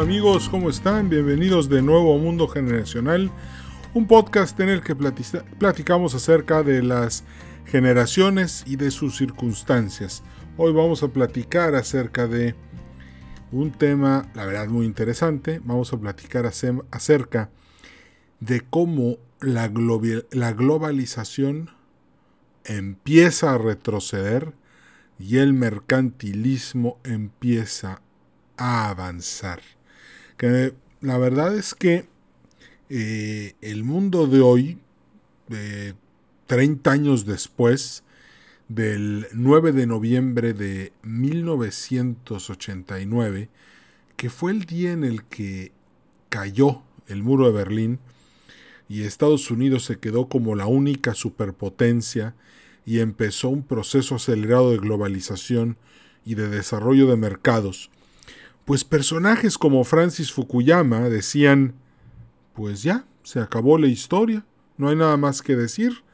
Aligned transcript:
amigos? 0.00 0.48
¿Cómo 0.48 0.70
están? 0.70 1.10
Bienvenidos 1.10 1.68
de 1.68 1.82
nuevo 1.82 2.14
a 2.14 2.18
Mundo 2.18 2.48
Generacional, 2.48 3.30
un 3.92 4.06
podcast 4.06 4.58
en 4.58 4.70
el 4.70 4.82
que 4.82 4.96
platicamos 4.96 6.14
acerca 6.14 6.62
de 6.62 6.82
las 6.82 7.24
generaciones 7.66 8.64
y 8.66 8.76
de 8.76 8.90
sus 8.92 9.18
circunstancias. 9.18 10.22
Hoy 10.56 10.72
vamos 10.72 11.02
a 11.02 11.08
platicar 11.08 11.74
acerca 11.74 12.26
de 12.26 12.54
un 13.52 13.72
tema, 13.72 14.30
la 14.34 14.46
verdad, 14.46 14.68
muy 14.68 14.86
interesante. 14.86 15.60
Vamos 15.64 15.92
a 15.92 15.98
platicar 15.98 16.46
acerca 16.46 17.50
de 18.40 18.62
cómo 18.62 19.18
la, 19.40 19.70
la 20.30 20.52
globalización 20.54 21.72
empieza 22.64 23.52
a 23.52 23.58
retroceder 23.58 24.54
y 25.18 25.36
el 25.36 25.52
mercantilismo 25.52 26.98
empieza 27.04 28.00
a 28.56 28.88
avanzar. 28.88 29.60
Que 30.40 30.74
la 31.02 31.18
verdad 31.18 31.54
es 31.54 31.74
que 31.74 32.08
eh, 32.88 33.52
el 33.60 33.84
mundo 33.84 34.26
de 34.26 34.40
hoy, 34.40 34.78
30 36.46 36.90
años 36.90 37.26
después 37.26 38.04
del 38.66 39.26
9 39.34 39.72
de 39.72 39.86
noviembre 39.86 40.54
de 40.54 40.94
1989, 41.02 43.50
que 44.16 44.30
fue 44.30 44.52
el 44.52 44.64
día 44.64 44.92
en 44.92 45.04
el 45.04 45.24
que 45.24 45.72
cayó 46.30 46.84
el 47.06 47.22
muro 47.22 47.44
de 47.44 47.52
Berlín 47.52 47.98
y 48.88 49.02
Estados 49.02 49.50
Unidos 49.50 49.84
se 49.84 49.98
quedó 49.98 50.30
como 50.30 50.56
la 50.56 50.64
única 50.64 51.12
superpotencia 51.12 52.34
y 52.86 53.00
empezó 53.00 53.50
un 53.50 53.62
proceso 53.62 54.14
acelerado 54.14 54.70
de 54.70 54.78
globalización 54.78 55.76
y 56.24 56.34
de 56.34 56.48
desarrollo 56.48 57.08
de 57.08 57.18
mercados, 57.18 57.90
pues 58.70 58.84
personajes 58.84 59.58
como 59.58 59.82
Francis 59.82 60.32
Fukuyama 60.32 61.00
decían, 61.08 61.74
pues 62.54 62.84
ya, 62.84 63.04
se 63.24 63.40
acabó 63.40 63.78
la 63.78 63.88
historia, 63.88 64.44
no 64.76 64.88
hay 64.88 64.94
nada 64.94 65.16
más 65.16 65.42
que 65.42 65.56
decir, 65.56 66.04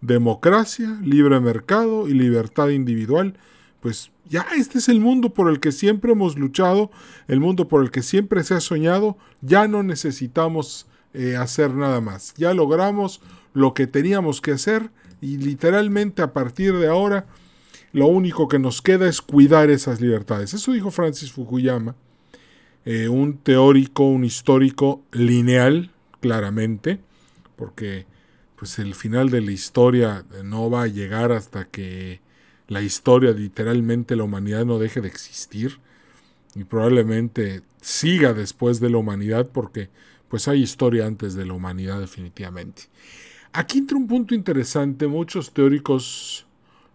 democracia, 0.00 0.98
libre 1.02 1.38
mercado 1.38 2.08
y 2.08 2.14
libertad 2.14 2.70
individual, 2.70 3.34
pues 3.80 4.10
ya 4.24 4.46
este 4.56 4.78
es 4.78 4.88
el 4.88 5.00
mundo 5.00 5.34
por 5.34 5.50
el 5.50 5.60
que 5.60 5.70
siempre 5.70 6.12
hemos 6.12 6.38
luchado, 6.38 6.90
el 7.26 7.40
mundo 7.40 7.68
por 7.68 7.82
el 7.82 7.90
que 7.90 8.00
siempre 8.00 8.42
se 8.42 8.54
ha 8.54 8.60
soñado, 8.60 9.18
ya 9.42 9.68
no 9.68 9.82
necesitamos 9.82 10.86
eh, 11.12 11.36
hacer 11.36 11.74
nada 11.74 12.00
más, 12.00 12.32
ya 12.38 12.54
logramos 12.54 13.20
lo 13.52 13.74
que 13.74 13.86
teníamos 13.86 14.40
que 14.40 14.52
hacer 14.52 14.88
y 15.20 15.36
literalmente 15.36 16.22
a 16.22 16.32
partir 16.32 16.74
de 16.74 16.88
ahora 16.88 17.26
lo 17.92 18.06
único 18.06 18.48
que 18.48 18.58
nos 18.58 18.82
queda 18.82 19.08
es 19.08 19.20
cuidar 19.20 19.70
esas 19.70 20.00
libertades. 20.00 20.54
Eso 20.54 20.72
dijo 20.72 20.90
Francis 20.90 21.32
Fukuyama, 21.32 21.94
eh, 22.84 23.08
un 23.08 23.38
teórico, 23.38 24.04
un 24.04 24.24
histórico 24.24 25.02
lineal, 25.12 25.90
claramente, 26.20 27.00
porque 27.56 28.06
pues 28.56 28.78
el 28.78 28.94
final 28.94 29.30
de 29.30 29.40
la 29.40 29.52
historia 29.52 30.24
no 30.42 30.68
va 30.68 30.82
a 30.82 30.88
llegar 30.88 31.32
hasta 31.32 31.66
que 31.66 32.20
la 32.66 32.82
historia, 32.82 33.32
literalmente 33.32 34.16
la 34.16 34.24
humanidad 34.24 34.64
no 34.64 34.78
deje 34.78 35.00
de 35.00 35.08
existir 35.08 35.78
y 36.54 36.64
probablemente 36.64 37.62
siga 37.80 38.34
después 38.34 38.80
de 38.80 38.90
la 38.90 38.98
humanidad 38.98 39.48
porque 39.52 39.90
pues 40.28 40.48
hay 40.48 40.62
historia 40.62 41.06
antes 41.06 41.34
de 41.34 41.46
la 41.46 41.54
humanidad 41.54 42.00
definitivamente. 42.00 42.82
Aquí 43.52 43.78
entra 43.78 43.96
un 43.96 44.06
punto 44.06 44.34
interesante. 44.34 45.06
Muchos 45.06 45.52
teóricos 45.52 46.47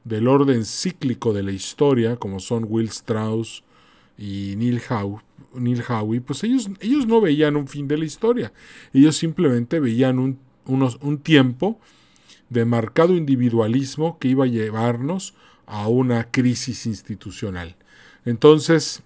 del 0.03 0.27
orden 0.27 0.65
cíclico 0.65 1.33
de 1.33 1.43
la 1.43 1.51
historia, 1.51 2.17
como 2.17 2.39
son 2.39 2.65
Will 2.67 2.89
Strauss 2.89 3.63
y 4.17 4.55
Neil, 4.57 4.81
Howe, 4.89 6.21
pues 6.21 6.43
ellos, 6.43 6.69
ellos 6.79 7.07
no 7.07 7.21
veían 7.21 7.55
un 7.55 7.67
fin 7.67 7.87
de 7.87 7.97
la 7.97 8.05
historia. 8.05 8.53
Ellos 8.93 9.15
simplemente 9.15 9.79
veían 9.79 10.19
un, 10.19 10.39
un 10.65 11.17
tiempo 11.19 11.79
de 12.49 12.65
marcado 12.65 13.15
individualismo 13.15 14.17
que 14.19 14.29
iba 14.29 14.45
a 14.45 14.47
llevarnos 14.47 15.33
a 15.65 15.87
una 15.87 16.29
crisis 16.31 16.85
institucional. 16.85 17.75
Entonces, 18.25 19.01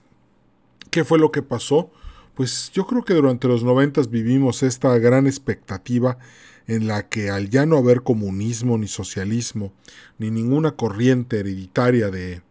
¿qué 0.92 1.04
fue 1.04 1.20
lo 1.20 1.32
que 1.32 1.42
pasó? 1.42 1.92
Pues 2.36 2.72
yo 2.74 2.86
creo 2.86 3.04
que 3.04 3.14
durante 3.14 3.48
los 3.48 3.64
noventas 3.64 4.10
vivimos 4.10 4.64
esta 4.64 4.98
gran 5.00 5.28
expectativa 5.28 6.18
en 6.68 6.88
la 6.88 7.08
que 7.08 7.30
al 7.30 7.50
ya 7.50 7.66
no 7.66 7.78
haber 7.78 8.04
comunismo 8.04 8.78
ni 8.78 8.88
socialismo, 8.88 9.74
ni 10.18 10.32
ninguna 10.32 10.72
corriente 10.72 11.40
hereditaria 11.40 12.10
de 12.10 12.42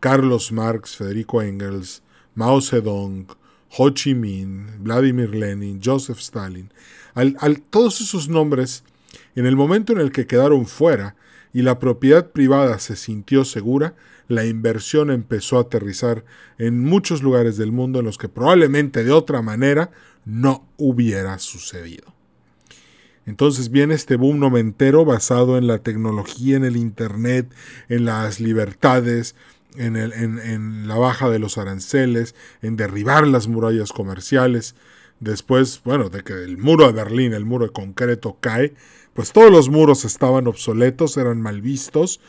Carlos 0.00 0.50
Marx, 0.50 0.96
Federico 0.96 1.42
Engels, 1.42 2.02
Mao 2.34 2.60
Zedong, 2.62 3.26
Ho 3.76 3.90
Chi 3.90 4.14
Minh, 4.14 4.66
Vladimir 4.78 5.34
Lenin, 5.34 5.80
Joseph 5.84 6.18
Stalin, 6.18 6.72
al, 7.14 7.60
todos 7.60 8.00
esos 8.00 8.28
nombres, 8.28 8.82
en 9.34 9.44
el 9.44 9.56
momento 9.56 9.92
en 9.92 10.00
el 10.00 10.10
que 10.10 10.26
quedaron 10.26 10.66
fuera 10.66 11.16
y 11.52 11.62
la 11.62 11.78
propiedad 11.78 12.30
privada 12.30 12.78
se 12.78 12.96
sintió 12.96 13.44
segura, 13.44 13.94
la 14.28 14.46
inversión 14.46 15.10
empezó 15.10 15.58
a 15.58 15.62
aterrizar 15.62 16.24
en 16.56 16.78
muchos 16.78 17.22
lugares 17.22 17.56
del 17.56 17.72
mundo 17.72 17.98
en 17.98 18.06
los 18.06 18.16
que 18.16 18.28
probablemente 18.28 19.04
de 19.04 19.10
otra 19.10 19.42
manera 19.42 19.90
no 20.24 20.68
hubiera 20.76 21.38
sucedido. 21.40 22.19
Entonces 23.26 23.70
viene 23.70 23.94
este 23.94 24.16
boom 24.16 24.38
noventero 24.38 25.04
basado 25.04 25.58
en 25.58 25.66
la 25.66 25.78
tecnología, 25.78 26.56
en 26.56 26.64
el 26.64 26.76
Internet, 26.76 27.52
en 27.88 28.04
las 28.04 28.40
libertades, 28.40 29.34
en, 29.76 29.96
el, 29.96 30.12
en, 30.12 30.88
la 30.88 30.96
baja 30.96 31.28
de 31.28 31.38
los 31.38 31.58
aranceles, 31.58 32.34
en 32.62 32.76
derribar 32.76 33.26
las 33.26 33.46
murallas 33.48 33.92
comerciales. 33.92 34.74
Después, 35.20 35.82
bueno, 35.84 36.08
de 36.08 36.22
que 36.22 36.32
el 36.32 36.58
muro 36.58 36.86
de 36.86 36.92
Berlín, 36.92 37.34
el 37.34 37.44
muro 37.44 37.66
de 37.66 37.72
concreto 37.72 38.38
cae, 38.40 38.74
pues 39.12 39.32
todos 39.32 39.50
los 39.50 39.68
muros 39.68 40.04
estaban 40.04 40.46
obsoletos, 40.46 41.16
eran 41.16 41.42
mal 41.42 41.60
vistos. 41.60 42.20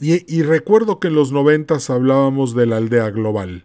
Y, 0.00 0.24
y 0.32 0.42
recuerdo 0.42 1.00
que 1.00 1.08
en 1.08 1.14
los 1.14 1.32
noventas 1.32 1.90
hablábamos 1.90 2.54
de 2.54 2.66
la 2.66 2.78
aldea 2.78 3.10
global. 3.10 3.64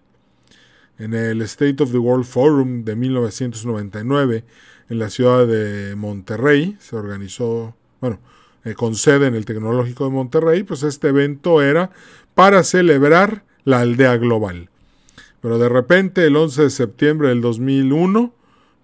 En 0.99 1.13
el 1.13 1.41
State 1.41 1.81
of 1.81 1.91
the 1.91 1.97
World 1.97 2.25
Forum 2.25 2.83
de 2.85 2.95
1999 2.95 4.43
en 4.89 4.99
la 4.99 5.09
ciudad 5.09 5.47
de 5.47 5.95
Monterrey, 5.95 6.77
se 6.79 6.95
organizó, 6.95 7.75
bueno, 7.99 8.19
eh, 8.63 8.75
con 8.75 8.95
sede 8.95 9.27
en 9.27 9.35
el 9.35 9.45
Tecnológico 9.45 10.05
de 10.05 10.11
Monterrey, 10.11 10.63
pues 10.63 10.83
este 10.83 11.09
evento 11.09 11.61
era 11.61 11.91
para 12.35 12.63
celebrar 12.63 13.43
la 13.65 13.79
aldea 13.79 14.17
global. 14.17 14.69
Pero 15.41 15.57
de 15.57 15.67
repente, 15.67 16.25
el 16.25 16.35
11 16.35 16.63
de 16.63 16.69
septiembre 16.69 17.29
del 17.29 17.41
2001, 17.41 18.33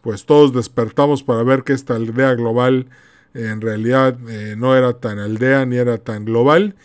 pues 0.02 0.26
todos 0.26 0.54
despertamos 0.54 1.24
para 1.24 1.44
ver 1.44 1.64
que 1.64 1.74
esta 1.74 1.96
aldea 1.96 2.34
global 2.36 2.88
en 3.34 3.62
realidad 3.62 4.18
eh, 4.30 4.56
no 4.58 4.76
era 4.76 4.94
tan 4.94 5.20
aldea 5.20 5.66
ni 5.66 5.78
era 5.78 5.98
tan 5.98 6.26
global. 6.26 6.76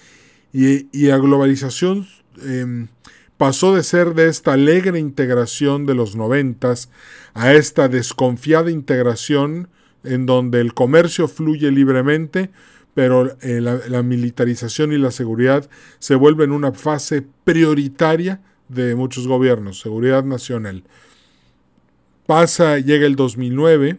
Y, 0.52 0.86
y 0.92 1.08
la 1.08 1.18
globalización 1.18 2.06
em, 2.42 2.86
pasó 3.37 3.75
de 3.75 3.83
ser 3.83 4.15
de 4.15 4.28
esta 4.28 4.53
alegre 4.53 4.99
integración 4.99 5.87
de 5.87 5.95
los 5.95 6.17
noventas 6.17 6.91
a 7.34 7.53
esta 7.53 7.89
desconfiada 7.89 8.71
integración 8.71 9.69
en 10.05 10.27
donde 10.27 10.61
el 10.61 10.75
comercio 10.75 11.28
fluye 11.28 11.71
libremente, 11.71 12.50
pero 12.93 13.37
eh, 13.41 13.61
la, 13.61 14.03
militarización 14.03 14.93
y 14.93 14.99
la 14.99 15.11
seguridad 15.11 15.69
se 15.99 16.15
vuelven 16.15 16.53
una 16.53 16.72
fase 16.72 17.27
prioritaria 17.45 18.41
de 18.69 18.95
muchos 18.95 19.27
gobiernos, 19.27 19.81
seguridad 19.81 20.22
nacional. 20.25 20.84
Pasa, 22.27 22.78
llega 22.78 23.06
el 23.06 23.16
2009, 23.16 23.99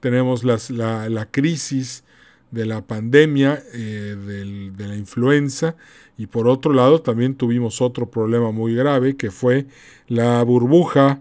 tenemos 0.00 0.44
la, 0.44 1.28
crisis 1.30 2.04
de 2.50 2.66
la 2.66 2.86
pandemia, 2.86 3.62
eh, 3.72 4.72
de 4.76 4.86
la 4.86 4.96
influenza, 4.96 5.76
y 6.18 6.26
por 6.26 6.48
otro 6.48 6.72
lado 6.72 7.00
también 7.00 7.34
tuvimos 7.34 7.80
otro 7.80 8.10
problema 8.10 8.50
muy 8.50 8.74
grave 8.74 9.16
que 9.16 9.30
fue 9.30 9.66
la 10.08 10.42
burbuja 10.42 11.20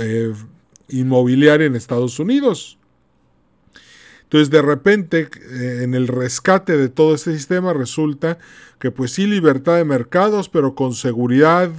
eh, 0.00 0.32
inmobiliaria 0.88 1.66
en 1.66 1.76
Estados 1.76 2.18
Unidos. 2.18 2.78
Entonces 4.24 4.50
de 4.50 4.62
repente 4.62 5.28
eh, 5.50 5.80
en 5.82 5.94
el 5.94 6.08
rescate 6.08 6.76
de 6.76 6.88
todo 6.88 7.14
este 7.14 7.34
sistema 7.34 7.72
resulta 7.72 8.38
que 8.78 8.90
pues 8.90 9.12
sí 9.12 9.26
libertad 9.26 9.76
de 9.76 9.84
mercados, 9.84 10.48
pero 10.48 10.74
con 10.74 10.94
seguridad 10.94 11.70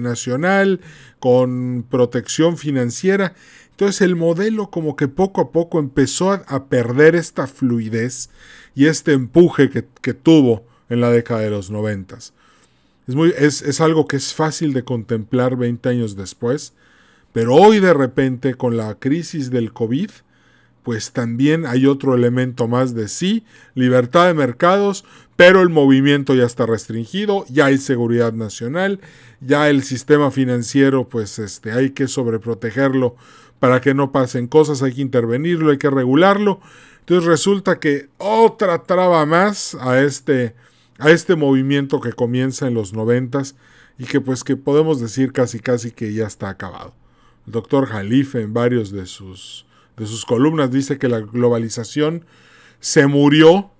nacional, 0.00 0.80
con 1.18 1.84
protección 1.90 2.56
financiera. 2.56 3.34
Entonces 3.82 4.02
el 4.02 4.16
modelo 4.16 4.70
como 4.70 4.96
que 4.96 5.08
poco 5.08 5.40
a 5.40 5.50
poco 5.50 5.78
empezó 5.78 6.30
a, 6.30 6.66
perder 6.66 7.16
esta 7.16 7.46
fluidez 7.46 8.30
y 8.74 8.86
este 8.86 9.12
empuje 9.12 9.70
que, 9.70 10.14
tuvo 10.14 10.64
en 10.92 11.00
la 11.00 11.10
década 11.10 11.40
de 11.40 11.50
los 11.50 11.70
noventas. 11.70 12.34
Es, 13.08 13.14
muy, 13.14 13.32
es, 13.36 13.62
es 13.62 13.80
algo 13.80 14.06
que 14.06 14.16
es 14.16 14.34
fácil 14.34 14.74
de 14.74 14.84
contemplar 14.84 15.56
20 15.56 15.88
años 15.88 16.16
después, 16.16 16.74
pero 17.32 17.54
hoy 17.54 17.80
de 17.80 17.94
repente 17.94 18.54
con 18.54 18.76
la 18.76 18.94
crisis 18.96 19.50
del 19.50 19.72
COVID, 19.72 20.10
pues 20.82 21.12
también 21.12 21.64
hay 21.64 21.86
otro 21.86 22.14
elemento 22.14 22.68
más 22.68 22.94
de 22.94 23.08
sí, 23.08 23.44
libertad 23.74 24.26
de 24.26 24.34
mercados, 24.34 25.04
pero 25.34 25.62
el 25.62 25.70
movimiento 25.70 26.34
ya 26.34 26.44
está 26.44 26.66
restringido, 26.66 27.46
ya 27.48 27.66
hay 27.66 27.78
seguridad 27.78 28.34
nacional, 28.34 29.00
ya 29.40 29.70
el 29.70 29.84
sistema 29.84 30.30
financiero, 30.30 31.08
pues 31.08 31.38
este, 31.38 31.72
hay 31.72 31.90
que 31.90 32.06
sobreprotegerlo 32.06 33.16
para 33.60 33.80
que 33.80 33.94
no 33.94 34.12
pasen 34.12 34.46
cosas, 34.46 34.82
hay 34.82 34.92
que 34.92 35.00
intervenirlo, 35.00 35.70
hay 35.70 35.78
que 35.78 35.88
regularlo. 35.88 36.60
Entonces 37.00 37.24
resulta 37.24 37.80
que 37.80 38.08
otra 38.18 38.82
traba 38.82 39.24
más 39.24 39.74
a 39.76 40.02
este, 40.02 40.54
a 40.98 41.10
este 41.10 41.36
movimiento 41.36 42.00
que 42.00 42.12
comienza 42.12 42.66
en 42.66 42.74
los 42.74 42.92
noventas 42.92 43.56
y 43.98 44.04
que 44.04 44.20
pues 44.20 44.44
que 44.44 44.56
podemos 44.56 45.00
decir 45.00 45.32
casi 45.32 45.60
casi 45.60 45.90
que 45.90 46.12
ya 46.12 46.26
está 46.26 46.48
acabado. 46.48 46.94
El 47.46 47.52
doctor 47.52 47.86
Jalife 47.86 48.40
en 48.40 48.54
varios 48.54 48.90
de 48.92 49.06
sus, 49.06 49.66
de 49.96 50.06
sus 50.06 50.24
columnas 50.24 50.70
dice 50.70 50.98
que 50.98 51.08
la 51.08 51.20
globalización 51.20 52.24
se 52.80 53.06
murió 53.06 53.70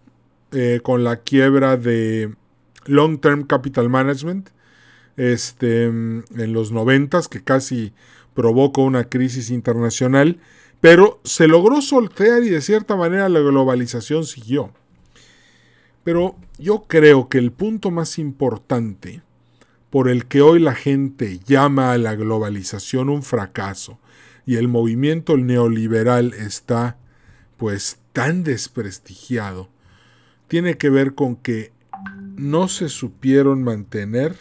eh, 0.52 0.80
con 0.82 1.04
la 1.04 1.16
quiebra 1.16 1.76
de 1.76 2.34
Long 2.86 3.20
Term 3.20 3.44
Capital 3.44 3.88
Management 3.88 4.50
este, 5.16 5.84
en 5.84 6.52
los 6.52 6.72
noventas, 6.72 7.28
que 7.28 7.42
casi 7.42 7.92
provocó 8.34 8.82
una 8.82 9.04
crisis 9.04 9.50
internacional, 9.50 10.40
pero 10.80 11.20
se 11.24 11.48
logró 11.48 11.80
soltear 11.82 12.42
y 12.42 12.48
de 12.48 12.60
cierta 12.60 12.96
manera 12.96 13.28
la 13.28 13.40
globalización 13.40 14.24
siguió. 14.24 14.72
Pero 16.04 16.36
yo 16.58 16.84
creo 16.88 17.28
que 17.28 17.38
el 17.38 17.52
punto 17.52 17.90
más 17.90 18.18
importante 18.18 19.22
por 19.90 20.08
el 20.08 20.26
que 20.26 20.40
hoy 20.40 20.58
la 20.58 20.74
gente 20.74 21.38
llama 21.40 21.92
a 21.92 21.98
la 21.98 22.14
globalización 22.14 23.08
un 23.08 23.22
fracaso 23.22 23.98
y 24.46 24.56
el 24.56 24.66
movimiento 24.66 25.36
neoliberal 25.36 26.32
está 26.34 26.96
pues 27.56 27.98
tan 28.12 28.42
desprestigiado, 28.42 29.68
tiene 30.48 30.76
que 30.76 30.90
ver 30.90 31.14
con 31.14 31.36
que 31.36 31.72
no 32.36 32.68
se 32.68 32.88
supieron 32.88 33.62
mantener 33.62 34.36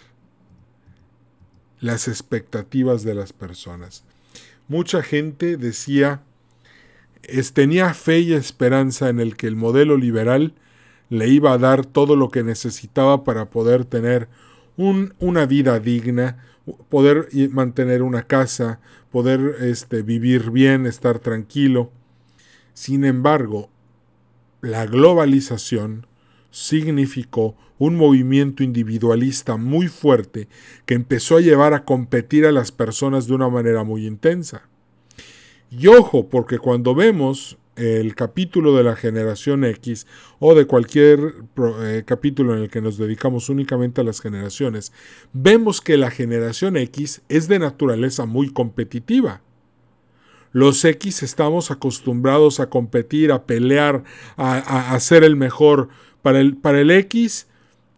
las 1.80 2.08
expectativas 2.08 3.04
de 3.04 3.16
las 3.16 3.34
personas. 3.34 4.04
Mucha 4.68 5.04
gente 5.04 5.58
decía, 5.58 6.24
tenía 7.54 7.94
fe 7.94 8.20
y 8.20 8.34
esperanza 8.34 9.10
en 9.10 9.20
el 9.20 9.36
que 9.36 9.48
el 9.48 9.56
modelo 9.56 9.98
liberal 9.98 10.54
le 11.12 11.28
iba 11.28 11.52
a 11.52 11.58
dar 11.58 11.86
todo 11.86 12.16
lo 12.16 12.30
que 12.30 12.42
necesitaba 12.42 13.26
para 13.26 13.50
poder 13.50 13.84
tener 13.84 14.30
una 14.78 15.46
vida 15.46 15.78
digna, 15.82 16.38
poder 16.88 17.28
mantener 17.52 18.02
una 18.02 18.24
casa, 18.24 18.80
poder 19.12 19.58
este, 19.60 20.04
vivir 20.04 20.52
bien, 20.52 20.86
estar 20.86 21.20
tranquilo. 21.20 21.92
Sin 22.74 23.04
embargo, 23.04 23.70
la 24.62 24.86
globalización 24.86 26.08
significó 26.50 27.58
un 27.78 27.98
movimiento 27.98 28.64
individualista 28.64 29.58
muy 29.58 29.90
fuerte 29.90 30.48
que 30.86 30.94
empezó 30.94 31.36
a 31.36 31.42
llevar 31.42 31.74
a 31.74 31.84
competir 31.84 32.46
a 32.46 32.54
las 32.54 32.72
personas 32.72 33.28
de 33.28 33.34
una 33.34 33.50
manera 33.50 33.84
muy 33.84 34.08
intensa. 34.08 34.70
Y 35.70 35.88
ojo, 35.88 36.30
porque 36.30 36.58
cuando 36.58 36.96
vemos 36.96 37.58
el 37.76 38.16
capítulo 38.16 38.76
de 38.76 38.84
la 38.84 38.96
generación 38.96 39.64
X 39.64 40.06
o 40.40 40.56
de 40.56 40.66
cualquier 40.66 41.36
eh, 41.82 42.04
capítulo 42.06 42.56
en 42.56 42.64
el 42.64 42.70
que 42.70 42.82
nos 42.82 42.98
dedicamos 42.98 43.50
únicamente 43.50 44.02
a 44.02 44.04
las 44.04 44.22
generaciones, 44.22 44.92
vemos 45.34 45.82
que 45.82 45.98
la 45.98 46.12
generación 46.12 46.78
X 46.78 47.22
es 47.30 47.48
de 47.48 47.60
naturaleza 47.60 48.26
muy 48.26 48.52
competitiva. 48.52 49.42
Los 50.52 50.84
X 50.84 51.24
estamos 51.24 51.72
acostumbrados 51.72 52.60
a 52.60 52.70
competir, 52.70 53.32
a 53.32 53.46
pelear, 53.46 54.04
a, 54.36 54.94
a, 54.94 55.00
ser 55.00 55.24
el 55.24 55.38
mejor. 55.38 55.88
Para 56.22 56.42
el, 56.42 56.58
para 56.58 56.82
el 56.82 56.92
X, 56.92 57.48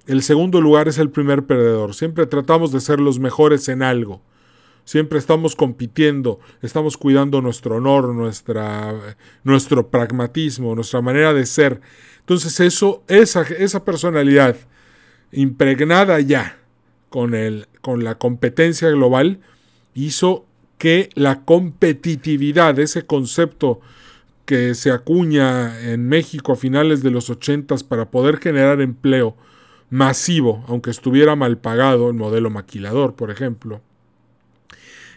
el 0.06 0.22
segundo 0.22 0.62
lugar 0.62 0.88
es 0.88 1.00
el 1.00 1.10
primer 1.10 1.46
perdedor. 1.46 1.96
Siempre 1.96 2.28
tratamos 2.28 2.72
de 2.72 2.80
ser 2.80 3.00
los 3.00 3.20
mejores 3.20 3.68
en 3.70 3.82
algo. 3.82 4.22
Siempre 4.86 5.18
estamos 5.18 5.56
compitiendo, 5.56 6.40
estamos 6.62 6.98
cuidando 6.98 7.42
nuestro 7.42 7.78
honor, 7.78 8.14
nuestra, 8.14 9.16
nuestro 9.44 9.90
pragmatismo, 9.90 10.76
nuestra 10.76 11.02
manera 11.02 11.34
de 11.34 11.46
ser. 11.46 11.80
Entonces 12.20 12.60
eso, 12.60 13.04
esa, 13.08 13.42
esa 13.44 13.86
personalidad 13.86 14.58
impregnada 15.32 16.20
ya 16.20 16.58
con, 17.10 17.34
el, 17.34 17.68
con 17.82 18.04
la 18.04 18.16
competencia 18.18 18.90
global 18.90 19.40
hizo 19.94 20.46
que 20.78 21.10
la 21.16 21.46
competitividad, 21.46 22.78
ese 22.80 23.06
concepto 23.06 23.80
que 24.46 24.76
se 24.76 24.92
acuña 24.92 25.80
en 25.90 26.08
México 26.10 26.52
a 26.52 26.58
finales 26.58 27.02
de 27.02 27.12
los 27.12 27.30
ochentas 27.30 27.84
para 27.84 28.12
poder 28.12 28.38
generar 28.40 28.82
empleo 28.82 29.38
masivo, 29.90 30.66
aunque 30.68 30.90
estuviera 30.90 31.36
mal 31.36 31.58
pagado, 31.58 32.10
el 32.10 32.16
modelo 32.16 32.50
maquilador, 32.50 33.16
por 33.16 33.32
ejemplo, 33.32 33.82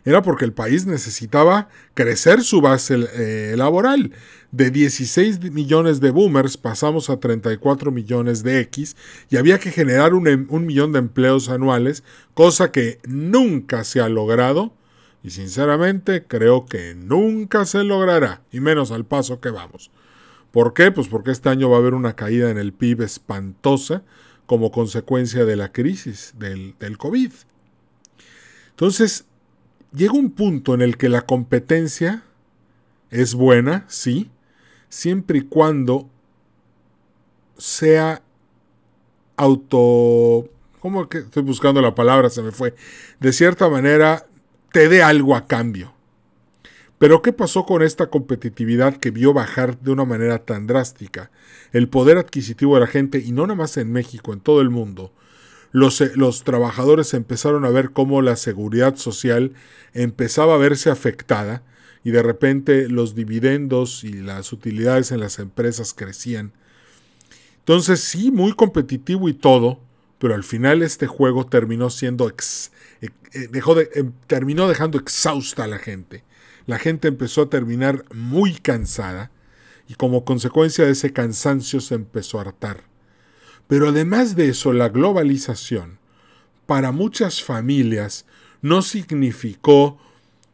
era 0.07 0.23
porque 0.23 0.45
el 0.45 0.53
país 0.53 0.87
necesitaba 0.87 1.69
crecer 1.93 2.43
su 2.43 2.61
base 2.61 3.09
eh, 3.13 3.55
laboral. 3.57 4.13
De 4.53 4.71
16 4.71 5.53
millones 5.53 6.01
de 6.01 6.13
boomers 6.13 6.57
pasamos 6.57 7.11
a 7.11 7.19
34 7.19 7.91
millones 7.91 8.45
de 8.45 8.61
X 8.61 8.97
y 9.29 9.37
había 9.37 9.59
que 9.59 9.73
generar 9.73 10.15
un, 10.15 10.29
em, 10.29 10.47
un 10.49 10.65
millón 10.65 10.93
de 10.93 11.01
empleos 11.01 11.49
anuales, 11.49 12.05
cosa 12.35 12.71
que 12.71 13.01
nunca 13.07 13.83
se 13.83 14.01
ha 14.01 14.09
logrado 14.09 14.73
y 15.25 15.31
sinceramente 15.31 16.25
creo 16.25 16.67
que 16.67 16.95
nunca 16.95 17.65
se 17.65 17.83
logrará, 17.83 18.43
y 18.53 18.61
menos 18.61 18.93
al 18.93 19.05
paso 19.05 19.41
que 19.41 19.51
vamos. 19.51 19.91
¿Por 20.53 20.73
qué? 20.73 20.93
Pues 20.93 21.09
porque 21.09 21.33
este 21.33 21.49
año 21.49 21.69
va 21.69 21.79
a 21.79 21.81
haber 21.81 21.95
una 21.95 22.15
caída 22.15 22.49
en 22.49 22.59
el 22.59 22.73
PIB 22.73 23.03
espantosa 23.03 24.05
como 24.47 24.71
consecuencia 24.71 25.45
de 25.45 25.57
la 25.57 25.73
crisis 25.73 26.33
del, 26.39 26.77
del 26.79 26.97
COVID. 26.97 27.33
Entonces, 28.71 29.27
llega 29.97 30.13
un 30.13 30.31
punto 30.31 30.75
en 30.75 30.83
el 30.83 30.97
que 30.97 31.09
la 31.09 31.23
competencia 31.23 32.23
es 33.11 33.35
buena, 33.35 33.85
sí, 33.89 34.31
siempre 34.89 35.39
y 35.39 35.43
cuando 35.43 36.09
sea 37.57 38.23
auto... 39.37 40.49
¿Cómo 40.81 41.09
que 41.09 41.19
estoy 41.19 41.43
buscando 41.43 41.81
la 41.81 41.95
palabra? 41.95 42.31
Se 42.31 42.43
me 42.43 42.53
fue. 42.53 42.75
De 43.19 43.33
cierta 43.33 43.69
manera, 43.69 44.27
te 44.71 44.89
dé 44.89 45.03
algo 45.03 45.35
a 45.35 45.47
cambio. 45.47 45.95
Pero 46.99 47.23
¿qué 47.23 47.33
pasó 47.33 47.67
con 47.67 47.83
esta 47.83 48.07
competitividad 48.07 48.97
que 48.97 49.11
vio 49.11 49.33
bajar 49.33 49.81
de 49.81 49.91
una 49.91 50.05
manera 50.05 50.39
tan 50.45 50.67
drástica 50.67 51.31
el 51.73 51.89
poder 51.89 52.19
adquisitivo 52.19 52.75
de 52.75 52.83
la 52.83 52.87
gente, 52.87 53.19
y 53.19 53.33
no 53.33 53.43
nada 53.43 53.57
más 53.57 53.77
en 53.79 53.91
México, 53.91 54.33
en 54.33 54.41
todo 54.41 54.61
el 54.61 54.71
mundo? 54.71 55.13
Los, 55.73 56.01
eh, 56.01 56.13
los, 56.15 56.45
trabajadores 56.45 57.15
empezaron 57.15 57.65
a 57.65 57.71
ver 57.71 57.91
cómo 57.91 58.23
la 58.23 58.37
seguridad 58.37 58.97
social 58.97 59.53
empezaba 59.93 60.55
a 60.55 60.59
verse 60.59 60.91
afectada 60.91 61.63
y 62.05 62.13
de 62.13 62.23
repente 62.23 62.89
los 62.89 63.15
dividendos 63.15 64.05
y 64.05 64.13
las 64.13 64.53
utilidades 64.53 65.11
en 65.13 65.21
las 65.21 65.39
empresas 65.39 65.93
crecían. 65.93 66.53
Entonces 67.59 68.01
sí, 68.01 68.31
muy 68.31 68.53
competitivo 68.53 69.29
y 69.29 69.35
todo, 69.35 69.81
pero 70.19 70.35
al 70.35 70.45
final 70.45 70.83
este 70.83 71.09
juego 71.09 71.47
terminó 71.47 71.91
siendo 71.91 72.29
ex, 72.29 72.71
eh, 73.01 73.11
eh, 73.33 73.49
dejó 73.51 73.75
de, 73.75 73.91
em, 73.95 74.13
terminó 74.29 74.69
dejando 74.69 74.99
exhausta 74.99 75.65
a 75.65 75.67
la 75.67 75.79
gente. 75.79 76.25
La 76.67 76.79
gente 76.79 77.09
empezó 77.09 77.43
a 77.43 77.51
terminar 77.51 78.05
muy 78.15 78.55
cansada 78.55 79.31
y 79.89 79.95
como 79.95 80.25
consecuencia 80.25 80.85
de 80.85 80.93
ese 80.93 81.13
cansancio 81.13 81.81
se 81.81 81.97
empezó 81.97 82.39
a 82.39 82.43
hartar. 82.43 82.85
Pero 83.69 83.89
además 83.89 84.37
de 84.37 84.49
eso, 84.49 84.73
la 84.73 84.89
globalización 84.89 85.99
para 86.67 86.93
muchas 86.93 87.43
familias 87.43 88.27
no 88.63 88.83
significó 88.83 89.99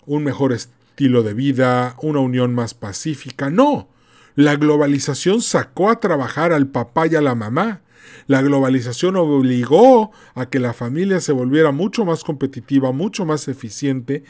un 0.07 0.25
mejor 0.25 0.53
estilo 0.53 1.23
de 1.23 1.35
vida, 1.35 1.97
una 2.03 2.21
unión 2.21 2.55
más 2.55 2.75
pacífica, 2.75 3.51
no. 3.51 3.89
La 4.35 4.57
globalización 4.57 5.43
sacó 5.43 5.91
a 5.91 6.01
trabajar 6.01 6.53
al 6.53 6.67
papá 6.67 7.07
y 7.07 7.17
a 7.17 7.21
la 7.21 7.35
mamá. 7.35 7.83
La 8.27 8.43
globalización 8.43 9.17
obligó 9.17 10.11
a 10.35 10.47
que 10.47 10.59
la 10.59 10.73
familia 10.73 11.21
se 11.21 11.33
volviera 11.33 11.71
mucho 11.71 12.05
más 12.05 12.25
competitiva, 12.25 12.93
mucho 12.93 13.25
más 13.25 13.49
eficiente, 13.49 14.25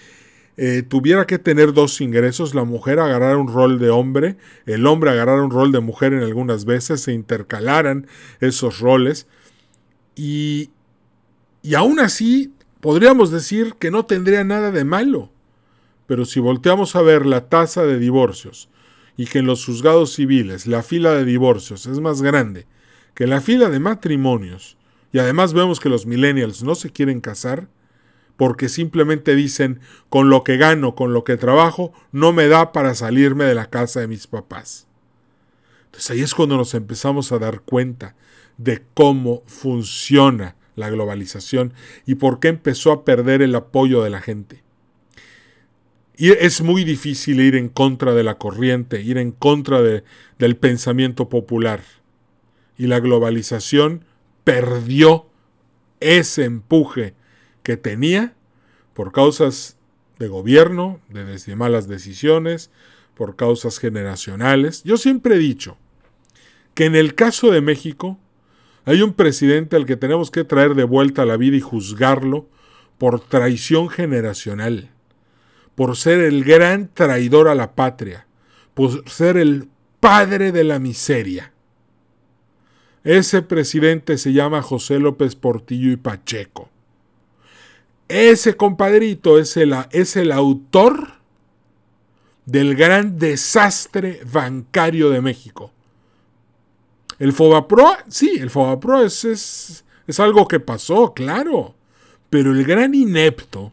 eh, 0.56 0.82
tuviera 0.82 1.26
que 1.26 1.38
tener 1.38 1.72
dos 1.72 2.00
ingresos, 2.00 2.54
la 2.54 2.64
mujer 2.64 2.98
agarrara 2.98 3.38
un 3.38 3.48
rol 3.48 3.78
de 3.78 3.90
hombre, 3.90 4.36
el 4.66 4.86
hombre 4.86 5.10
agarrara 5.10 5.42
un 5.42 5.50
rol 5.50 5.72
de 5.72 5.80
mujer 5.80 6.12
en 6.12 6.22
algunas 6.22 6.64
veces, 6.64 7.00
se 7.00 7.12
intercalaran 7.12 8.06
esos 8.40 8.80
roles 8.80 9.26
y, 10.14 10.70
y 11.62 11.74
aún 11.74 12.00
así 12.00 12.52
podríamos 12.80 13.30
decir 13.30 13.74
que 13.78 13.90
no 13.90 14.04
tendría 14.04 14.44
nada 14.44 14.70
de 14.70 14.84
malo. 14.84 15.30
Pero 16.06 16.24
si 16.26 16.40
volteamos 16.40 16.96
a 16.96 17.02
ver 17.02 17.24
la 17.24 17.48
tasa 17.48 17.84
de 17.84 17.98
divorcios 17.98 18.68
y 19.16 19.26
que 19.26 19.38
en 19.38 19.46
los 19.46 19.64
juzgados 19.64 20.12
civiles 20.12 20.66
la 20.66 20.82
fila 20.82 21.12
de 21.12 21.24
divorcios 21.24 21.86
es 21.86 22.00
más 22.00 22.20
grande 22.20 22.66
que 23.14 23.26
la 23.26 23.40
fila 23.40 23.68
de 23.68 23.78
matrimonios, 23.78 24.76
y 25.12 25.18
además 25.18 25.52
vemos 25.52 25.80
que 25.80 25.88
los 25.88 26.06
millennials 26.06 26.62
no 26.62 26.74
se 26.74 26.90
quieren 26.90 27.20
casar, 27.20 27.68
porque 28.42 28.68
simplemente 28.68 29.36
dicen, 29.36 29.78
con 30.08 30.28
lo 30.28 30.42
que 30.42 30.56
gano, 30.56 30.96
con 30.96 31.12
lo 31.12 31.22
que 31.22 31.36
trabajo, 31.36 31.92
no 32.10 32.32
me 32.32 32.48
da 32.48 32.72
para 32.72 32.92
salirme 32.96 33.44
de 33.44 33.54
la 33.54 33.70
casa 33.70 34.00
de 34.00 34.08
mis 34.08 34.26
papás. 34.26 34.88
Entonces 35.84 36.10
ahí 36.10 36.22
es 36.22 36.34
cuando 36.34 36.56
nos 36.56 36.74
empezamos 36.74 37.30
a 37.30 37.38
dar 37.38 37.60
cuenta 37.60 38.16
de 38.58 38.82
cómo 38.94 39.44
funciona 39.46 40.56
la 40.74 40.90
globalización 40.90 41.72
y 42.04 42.16
por 42.16 42.40
qué 42.40 42.48
empezó 42.48 42.90
a 42.90 43.04
perder 43.04 43.42
el 43.42 43.54
apoyo 43.54 44.02
de 44.02 44.10
la 44.10 44.20
gente. 44.20 44.64
Y 46.16 46.32
es 46.32 46.62
muy 46.62 46.82
difícil 46.82 47.40
ir 47.40 47.54
en 47.54 47.68
contra 47.68 48.12
de 48.12 48.24
la 48.24 48.38
corriente, 48.38 49.02
ir 49.02 49.18
en 49.18 49.30
contra 49.30 49.80
de, 49.82 50.02
del 50.40 50.56
pensamiento 50.56 51.28
popular. 51.28 51.84
Y 52.76 52.88
la 52.88 52.98
globalización 52.98 54.04
perdió 54.42 55.26
ese 56.00 56.42
empuje 56.42 57.14
que 57.62 57.76
tenía 57.76 58.34
por 58.94 59.12
causas 59.12 59.76
de 60.18 60.28
gobierno, 60.28 61.00
de, 61.08 61.56
malas 61.56 61.88
decisiones, 61.88 62.70
por 63.14 63.36
causas 63.36 63.78
generacionales. 63.78 64.82
Yo 64.84 64.96
siempre 64.96 65.36
he 65.36 65.38
dicho 65.38 65.76
que 66.74 66.84
en 66.84 66.94
el 66.94 67.14
caso 67.14 67.50
de 67.50 67.60
México 67.60 68.18
hay 68.84 69.02
un 69.02 69.12
presidente 69.12 69.76
al 69.76 69.86
que 69.86 69.96
tenemos 69.96 70.30
que 70.30 70.44
traer 70.44 70.74
de 70.74 70.84
vuelta 70.84 71.22
a 71.22 71.26
la 71.26 71.36
vida 71.36 71.56
y 71.56 71.60
juzgarlo 71.60 72.48
por 72.98 73.20
traición 73.20 73.88
generacional, 73.88 74.90
por 75.74 75.96
ser 75.96 76.20
el 76.20 76.44
gran 76.44 76.88
traidor 76.92 77.48
a 77.48 77.54
la 77.54 77.74
patria, 77.74 78.26
por 78.74 79.08
ser 79.08 79.36
el 79.36 79.68
padre 80.00 80.52
de 80.52 80.64
la 80.64 80.78
miseria. 80.78 81.52
Ese 83.04 83.42
presidente 83.42 84.18
se 84.18 84.32
llama 84.32 84.62
José 84.62 85.00
López 85.00 85.34
Portillo 85.34 85.90
y 85.90 85.96
Pacheco. 85.96 86.71
Ese 88.12 88.58
compadrito 88.58 89.38
es 89.38 89.56
el, 89.56 89.74
es 89.90 90.16
el 90.16 90.32
autor 90.32 91.12
del 92.44 92.76
gran 92.76 93.18
desastre 93.18 94.20
bancario 94.30 95.08
de 95.08 95.22
México. 95.22 95.72
El 97.18 97.32
Fobapro, 97.32 97.96
sí, 98.08 98.36
el 98.38 98.50
Fobapro 98.50 99.02
es, 99.02 99.24
es, 99.24 99.84
es 100.06 100.20
algo 100.20 100.46
que 100.46 100.60
pasó, 100.60 101.14
claro. 101.14 101.74
Pero 102.28 102.52
el 102.52 102.66
gran 102.66 102.94
inepto, 102.94 103.72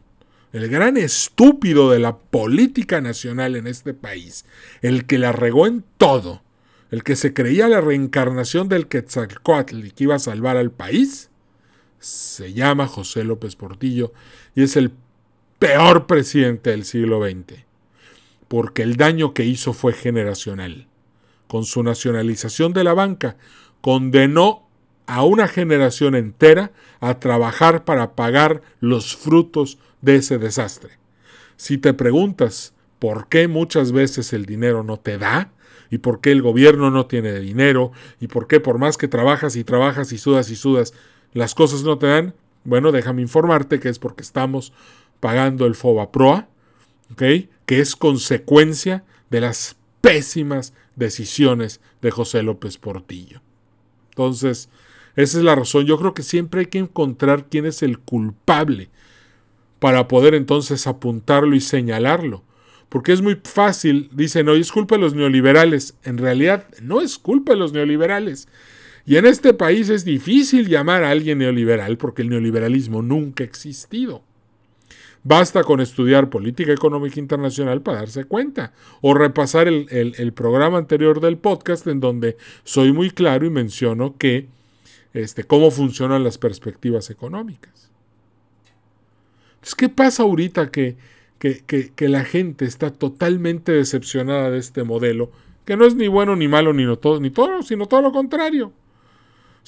el 0.54 0.70
gran 0.70 0.96
estúpido 0.96 1.92
de 1.92 2.00
la 2.00 2.16
política 2.18 3.02
nacional 3.02 3.58
en 3.58 3.68
este 3.68 3.94
país, 3.94 4.46
el 4.82 5.06
que 5.06 5.18
la 5.18 5.34
regó 5.34 5.68
en 5.68 5.84
todo, 5.98 6.44
el 6.92 7.04
que 7.04 7.18
se 7.18 7.34
creía 7.34 7.68
la 7.68 7.82
reencarnación 7.82 8.70
del 8.70 8.88
Quetzalcoatl 8.88 9.84
y 9.84 9.92
que 9.92 10.06
iba 10.06 10.16
a 10.16 10.20
salvar 10.20 10.56
al 10.56 10.72
país, 10.72 11.30
se 12.00 12.54
llama 12.54 12.88
José 12.88 13.24
López 13.24 13.56
Portillo 13.56 14.14
y 14.56 14.64
es 14.64 14.76
el 14.76 14.92
peor 15.60 16.08
presidente 16.08 16.72
del 16.72 16.86
siglo 16.86 17.22
XX, 17.22 17.66
porque 18.48 18.84
el 18.84 18.96
daño 18.96 19.34
que 19.34 19.46
hizo 19.46 19.74
fue 19.74 19.94
generacional. 19.94 20.88
Con 21.48 21.66
su 21.66 21.84
nacionalización 21.84 22.74
de 22.74 22.84
la 22.84 22.94
banca, 22.94 23.36
condenó 23.82 24.68
a 25.08 25.24
una 25.24 25.48
generación 25.48 26.16
entera 26.16 26.72
a 27.00 27.20
trabajar 27.20 27.84
para 27.84 28.16
pagar 28.16 28.62
los 28.80 29.16
frutos 29.16 29.80
de 30.02 30.18
ese 30.18 30.38
desastre. 30.38 31.00
Si 31.58 31.78
te 31.78 31.94
preguntas 31.94 32.74
por 33.00 33.28
qué 33.28 33.48
muchas 33.48 33.92
veces 33.92 34.34
el 34.34 34.46
dinero 34.46 34.84
no 34.84 34.98
te 34.98 35.18
da, 35.18 35.52
y 35.90 35.98
por 35.98 36.22
qué 36.22 36.32
el 36.32 36.44
gobierno 36.44 36.92
no 36.92 37.08
tiene 37.08 37.40
dinero, 37.40 37.92
y 38.20 38.28
por 38.28 38.48
qué 38.48 38.60
por 38.60 38.78
más 38.78 38.98
que 38.98 39.08
trabajas 39.08 39.56
y 39.56 39.64
trabajas 39.64 40.12
y 40.12 40.20
sudas 40.20 40.52
y 40.52 40.56
sudas, 40.56 40.94
las 41.34 41.56
cosas 41.56 41.84
no 41.84 41.98
te 41.98 42.08
dan, 42.08 42.34
bueno, 42.64 42.92
déjame 42.92 43.22
informarte 43.22 43.80
que 43.80 43.90
es 43.90 44.00
porque 44.00 44.24
estamos 44.24 44.74
pagando 45.20 45.66
el 45.66 45.76
FOBA 45.76 46.12
PROA, 46.12 46.48
que 47.16 47.50
es 47.68 47.96
consecuencia 47.96 49.04
de 49.30 49.42
las 49.42 49.76
pésimas 50.02 50.74
decisiones 50.96 51.82
de 52.02 52.12
José 52.12 52.44
López 52.44 52.78
Portillo. 52.78 53.42
Entonces, 54.10 54.70
esa 55.16 55.38
es 55.38 55.44
la 55.44 55.56
razón. 55.56 55.86
Yo 55.86 55.98
creo 55.98 56.14
que 56.14 56.24
siempre 56.24 56.62
hay 56.62 56.66
que 56.68 56.80
encontrar 56.80 57.48
quién 57.50 57.66
es 57.66 57.84
el 57.84 58.00
culpable 58.00 58.90
para 59.80 60.08
poder 60.08 60.36
entonces 60.36 60.88
apuntarlo 60.88 61.56
y 61.56 61.62
señalarlo. 61.62 62.44
Porque 62.90 63.14
es 63.14 63.22
muy 63.22 63.40
fácil, 63.44 64.10
dicen, 64.14 64.46
no, 64.46 64.54
es 64.54 64.72
culpa 64.72 64.96
de 64.96 65.02
los 65.02 65.14
neoliberales. 65.14 65.96
En 66.04 66.18
realidad, 66.18 66.68
no 66.82 67.02
es 67.02 67.18
culpa 67.18 67.54
de 67.54 67.60
los 67.60 67.72
neoliberales. 67.72 68.48
Y 69.10 69.18
en 69.18 69.26
este 69.26 69.56
país 69.56 69.90
es 69.90 70.06
difícil 70.06 70.68
llamar 70.68 71.04
a 71.04 71.10
alguien 71.10 71.40
neoliberal 71.40 71.98
porque 71.98 72.22
el 72.22 72.30
neoliberalismo 72.30 73.02
nunca 73.02 73.44
ha 73.44 73.48
existido. 73.48 74.22
Basta 75.24 75.64
con 75.64 75.80
estudiar 75.80 76.30
política 76.30 76.74
económica 76.74 77.20
internacional 77.20 77.82
para 77.82 78.02
darse 78.02 78.26
cuenta, 78.26 78.72
o 79.02 79.16
repasar 79.16 79.68
el, 79.68 80.34
programa 80.34 80.78
anterior 80.78 81.22
del 81.22 81.40
podcast 81.40 81.88
en 81.88 82.00
donde 82.00 82.38
soy 82.64 82.94
muy 82.94 83.10
claro 83.10 83.48
y 83.48 83.50
menciono 83.50 84.16
que 84.16 84.46
este, 85.16 85.44
cómo 85.44 85.72
funcionan 85.72 86.24
las 86.24 86.38
perspectivas 86.38 87.10
económicas. 87.10 87.90
Entonces, 89.56 89.74
¿qué 89.74 89.90
pasa 89.90 90.22
ahorita 90.22 90.70
que, 90.70 90.98
que, 91.40 91.64
que, 91.96 92.10
la 92.10 92.26
gente 92.26 92.66
está 92.66 92.92
totalmente 92.92 93.72
decepcionada 93.72 94.52
de 94.52 94.60
este 94.60 94.84
modelo, 94.84 95.32
que 95.66 95.76
no 95.76 95.88
es 95.88 95.96
ni 95.96 96.08
bueno 96.08 96.36
ni 96.36 96.48
malo 96.48 96.74
ni, 96.74 96.86
no 96.86 97.00
todo, 97.00 97.20
ni 97.20 97.32
todo, 97.32 97.64
sino 97.64 97.88
todo 97.88 98.04
lo 98.04 98.12
contrario? 98.12 98.72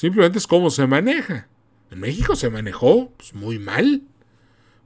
Simplemente 0.02 0.40
es 0.40 0.48
cómo 0.48 0.72
se 0.72 0.88
maneja. 0.88 1.48
En 1.92 2.00
México 2.00 2.36
se 2.36 2.50
manejó 2.50 3.12
pues, 3.18 3.36
muy 3.36 3.60
mal. 3.60 4.02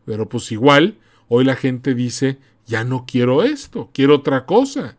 Pero 0.06 0.28
pues 0.28 0.52
igual, 0.52 0.98
hoy 1.30 1.46
la 1.46 1.56
gente 1.56 1.96
dice, 1.96 2.38
ya 2.68 2.84
no 2.84 3.06
quiero 3.08 3.42
esto, 3.42 3.90
quiero 3.94 4.16
otra 4.16 4.46
cosa. 4.46 4.98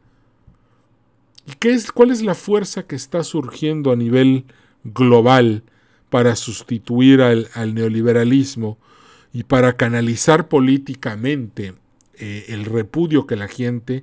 ¿Y 1.46 1.52
qué 1.56 1.74
es, 1.74 1.92
cuál 1.92 2.12
es 2.12 2.22
la 2.22 2.34
fuerza 2.34 2.84
que 2.84 2.96
está 2.96 3.22
surgiendo 3.24 3.92
a 3.92 3.96
nivel 3.96 4.46
global 4.84 5.64
para 6.08 6.34
sustituir 6.34 7.20
al, 7.20 7.74
neoliberalismo 7.74 8.78
y 9.34 9.42
para 9.42 9.76
canalizar 9.76 10.48
políticamente 10.48 11.74
eh, 12.14 12.46
el 12.48 12.64
repudio 12.64 13.26
que 13.26 13.36
la 13.36 13.48
gente 13.48 14.02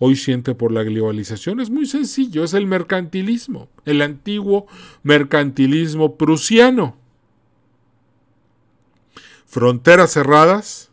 hoy 0.00 0.16
siente 0.16 0.54
por 0.54 0.72
la 0.72 0.82
globalización 0.82 1.60
es 1.60 1.70
muy 1.70 1.86
sencillo, 1.86 2.42
es 2.42 2.54
el 2.54 2.66
mercantilismo, 2.66 3.68
el 3.84 4.02
antiguo 4.02 4.66
mercantilismo 5.02 6.16
prusiano. 6.16 6.96
Fronteras 9.46 10.12
cerradas, 10.12 10.90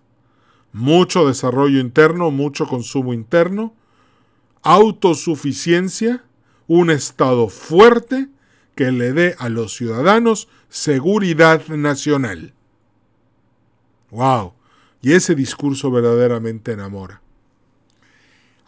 mucho 0.73 1.25
desarrollo 1.25 1.79
interno, 1.79 2.31
mucho 2.31 2.67
consumo 2.67 3.13
interno, 3.13 3.73
autosuficiencia, 4.61 6.25
un 6.67 6.91
Estado 6.91 7.47
fuerte 7.47 8.27
que 8.75 8.91
le 8.91 9.13
dé 9.13 9.35
a 9.39 9.47
los 9.47 9.73
ciudadanos 9.73 10.49
seguridad 10.67 11.65
nacional. 11.69 12.53
¡Wow! 14.11 14.53
Y 15.01 15.13
ese 15.13 15.33
discurso 15.33 15.91
verdaderamente 15.91 16.73
enamora. 16.73 17.21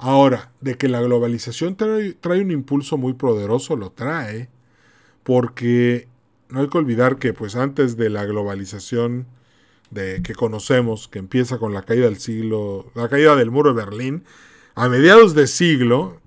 Ahora, 0.01 0.53
de 0.61 0.77
que 0.77 0.87
la 0.87 1.01
globalización 1.01 1.75
trae, 1.75 2.15
un 2.41 2.51
impulso 2.51 2.97
muy 2.97 3.13
poderoso, 3.13 3.75
lo 3.75 3.91
trae, 3.91 4.47
porque 5.23 6.07
no 6.47 6.61
hay 6.61 6.69
que 6.69 6.77
olvidar 6.77 7.17
que 7.17 7.33
pues 7.33 7.57
antes 7.57 7.97
de 7.97 8.09
la 8.09 8.23
globalización 8.23 9.27
de, 9.91 10.21
que 10.23 10.33
conocemos, 10.35 11.09
que 11.09 11.19
empieza 11.19 11.57
con 11.57 11.73
la 11.73 11.81
caída 11.81 12.05
del 12.05 12.17
siglo, 12.17 12.89
la 12.95 13.09
caída 13.09 13.35
del 13.35 13.51
muro 13.51 13.73
de 13.73 13.83
Berlín, 13.83 14.23
a 14.73 14.87
mediados 14.87 15.35
de 15.35 15.47
siglo, 15.47 16.21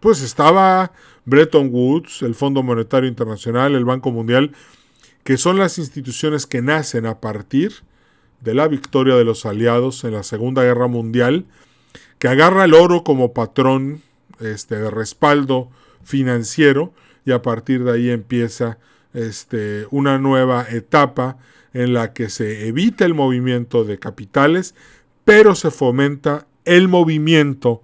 pues 0.00 0.20
estaba 0.20 0.92
Bretton 1.24 1.70
Woods, 1.72 2.20
el 2.20 2.34
Fondo 2.34 2.62
Monetario 2.62 3.08
Internacional, 3.08 3.74
el 3.74 3.86
Banco 3.86 4.10
Mundial, 4.10 4.52
que 5.22 5.38
son 5.38 5.58
las 5.58 5.78
instituciones 5.78 6.46
que 6.46 6.60
nacen 6.60 7.06
a 7.06 7.22
partir 7.22 7.72
de 8.42 8.52
la 8.52 8.68
victoria 8.68 9.14
de 9.14 9.24
los 9.24 9.46
aliados 9.46 10.04
en 10.04 10.12
la 10.12 10.24
Segunda 10.24 10.62
Guerra 10.62 10.88
Mundial 10.88 11.46
que 12.24 12.28
agarra 12.28 12.64
el 12.64 12.72
oro 12.72 13.04
como 13.04 13.34
patrón 13.34 14.00
este, 14.40 14.76
de 14.76 14.90
respaldo 14.90 15.68
financiero 16.04 16.94
y 17.26 17.32
a 17.32 17.42
partir 17.42 17.84
de 17.84 17.92
ahí 17.92 18.08
empieza 18.08 18.78
este, 19.12 19.86
una 19.90 20.16
nueva 20.16 20.66
etapa 20.70 21.36
en 21.74 21.92
la 21.92 22.14
que 22.14 22.30
se 22.30 22.66
evita 22.66 23.04
el 23.04 23.12
movimiento 23.12 23.84
de 23.84 23.98
capitales, 23.98 24.74
pero 25.26 25.54
se 25.54 25.70
fomenta 25.70 26.46
el 26.64 26.88
movimiento 26.88 27.82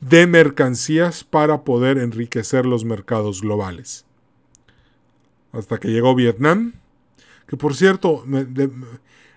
de 0.00 0.26
mercancías 0.26 1.22
para 1.22 1.62
poder 1.62 1.98
enriquecer 1.98 2.66
los 2.66 2.84
mercados 2.84 3.40
globales. 3.40 4.04
Hasta 5.52 5.78
que 5.78 5.92
llegó 5.92 6.16
Vietnam, 6.16 6.72
que 7.46 7.56
por 7.56 7.76
cierto, 7.76 8.24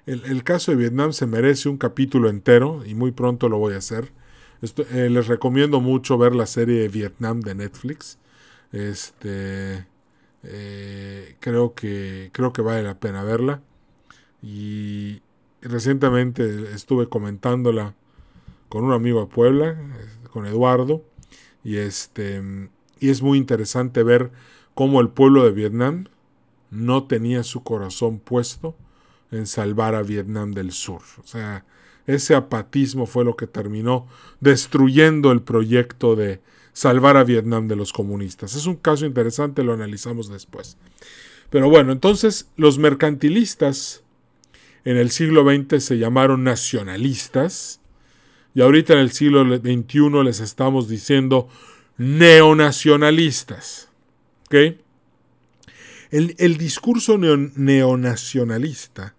el, 0.08 0.44
caso 0.44 0.72
de 0.72 0.78
Vietnam 0.78 1.14
se 1.14 1.28
merece 1.28 1.70
un 1.70 1.78
capítulo 1.78 2.30
entero 2.30 2.82
y 2.84 2.96
muy 2.96 3.12
pronto 3.12 3.48
lo 3.48 3.60
voy 3.60 3.76
a 3.76 3.78
hacer. 3.78 4.12
Eh, 4.64 5.10
les 5.10 5.28
recomiendo 5.28 5.82
mucho 5.82 6.18
ver 6.18 6.34
la 6.34 6.46
serie 6.46 6.88
Vietnam 6.88 7.42
de 7.42 7.56
Netflix. 7.56 8.18
Este, 8.72 9.86
eh, 10.44 11.36
creo, 11.42 11.74
que, 11.74 12.30
creo 12.32 12.54
que 12.54 12.62
vale 12.62 12.84
la 12.84 13.00
pena 13.00 13.24
verla. 13.24 13.62
Y, 14.42 15.22
recientemente 15.62 16.74
estuve 16.74 17.08
comentándola 17.08 17.94
con 18.70 18.84
un 18.84 18.94
amigo 18.94 19.22
de 19.22 19.28
Puebla, 19.28 19.78
con 20.32 20.46
Eduardo, 20.46 21.04
y 21.64 21.78
este 21.78 22.42
y 23.00 23.10
es 23.10 23.22
muy 23.22 23.38
interesante 23.38 24.02
ver 24.04 24.32
cómo 24.74 25.02
el 25.02 25.10
pueblo 25.10 25.44
de 25.44 25.52
Vietnam 25.52 26.06
no 26.72 27.04
tenía 27.06 27.44
su 27.44 27.64
corazón 27.64 28.20
puesto 28.20 28.76
en 29.32 29.46
salvar 29.46 29.94
a 29.96 30.04
Vietnam 30.04 30.54
del 30.54 30.72
Sur. 30.72 31.02
O 31.22 31.28
sea, 31.28 31.66
ese 32.08 32.36
apatismo 32.36 33.06
fue 33.06 33.24
lo 33.26 33.36
que 33.36 33.48
terminó 33.48 34.08
destruyendo 34.40 35.32
el 35.32 35.42
proyecto 35.42 36.16
de 36.16 36.42
salvar 36.74 37.18
a 37.18 37.24
Vietnam 37.24 37.68
de 37.68 37.76
los 37.76 37.94
comunistas. 37.94 38.56
Es 38.56 38.66
un 38.66 38.76
caso 38.76 39.06
interesante, 39.06 39.64
lo 39.64 39.74
analizamos 39.74 40.30
después. 40.30 40.78
Pero 41.50 41.70
bueno, 41.70 41.92
entonces 41.92 42.50
los 42.58 42.80
mercantilistas 42.80 44.04
en 44.86 44.98
el 44.98 45.12
siglo 45.12 45.46
XX 45.46 45.84
se 45.84 45.98
llamaron 45.98 46.44
nacionalistas 46.44 47.80
y 48.56 48.62
ahorita 48.62 48.94
en 48.94 49.00
el 49.00 49.12
siglo 49.12 49.44
XXI 49.46 50.24
les 50.24 50.40
estamos 50.40 50.88
diciendo 50.88 51.48
neonacionalistas. 51.98 53.90
¿Ok? 54.48 54.56
El, 56.12 56.58
discurso 56.58 57.18
neonacionalista 57.18 59.16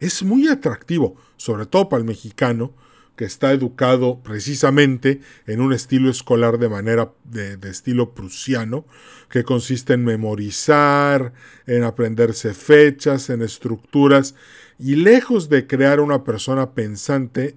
es 0.00 0.22
muy 0.22 0.48
atractivo, 0.48 1.16
sobre 1.36 1.66
todo 1.66 1.88
para 1.88 2.00
el 2.00 2.06
mexicano, 2.06 2.72
que 3.16 3.24
está 3.24 3.52
educado 3.52 4.20
precisamente 4.22 5.22
en 5.46 5.60
un 5.60 5.72
estilo 5.72 6.10
escolar 6.10 6.58
de 6.58 6.68
manera 6.68 7.12
de, 7.24 7.56
de, 7.56 7.70
estilo 7.70 8.12
prusiano, 8.12 8.84
que 9.30 9.42
consiste 9.42 9.94
en 9.94 10.04
memorizar, 10.04 11.32
en 11.66 11.82
aprenderse 11.82 12.52
fechas, 12.52 13.30
en 13.30 13.40
estructuras, 13.40 14.34
y 14.78 14.96
lejos 14.96 15.48
de 15.48 15.66
crear 15.66 16.00
una 16.00 16.24
persona 16.24 16.72
pensante, 16.72 17.56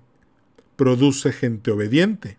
produce 0.77 1.33
gente 1.33 1.71
obediente. 1.71 2.37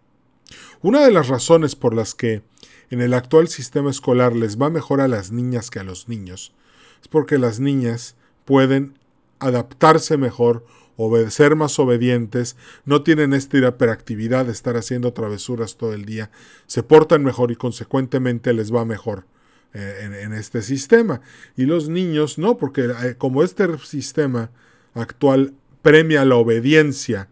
Una 0.81 1.05
de 1.05 1.11
las 1.11 1.29
razones 1.29 1.77
por 1.77 1.95
las 1.95 2.15
que 2.15 2.43
en 2.89 3.03
el 3.03 3.13
actual 3.13 3.49
sistema 3.49 3.91
escolar 3.91 4.35
les 4.35 4.59
va 4.59 4.71
mejor 4.71 5.03
a 5.03 5.09
las 5.09 5.31
niñas 5.31 5.71
que 5.71 5.79
a 5.79 5.85
los 5.85 6.09
niños. 6.09 6.55
Es 7.03 7.09
porque 7.09 7.39
las 7.39 7.61
niñas 7.61 8.17
pueden 8.47 8.99
adaptarse 9.41 10.17
mejor, 10.17 10.65
obedecer 10.97 11.57
más 11.57 11.79
obedientes, 11.79 12.57
no 12.85 13.03
tienen 13.03 13.33
esta 13.33 13.59
hiperactividad 13.59 14.47
de 14.47 14.53
estar 14.53 14.77
haciendo 14.77 15.13
travesuras 15.13 15.77
todo 15.77 15.95
el 15.95 16.05
día, 16.05 16.31
se 16.67 16.83
portan 16.83 17.25
mejor 17.25 17.51
y 17.51 17.57
consecuentemente 17.57 18.53
les 18.53 18.73
va 18.73 18.85
mejor 18.85 19.25
eh, 19.73 20.23
en, 20.23 20.33
este 20.33 20.63
sistema. 20.63 21.21
Y 21.57 21.65
los 21.65 21.89
niños 21.89 22.39
no, 22.39 22.57
porque 22.57 22.85
eh, 22.85 23.15
como 23.17 23.43
este 23.43 23.67
sistema 23.79 24.51
actual 24.95 25.55
premia 25.83 26.25
la 26.25 26.37
obediencia, 26.37 27.29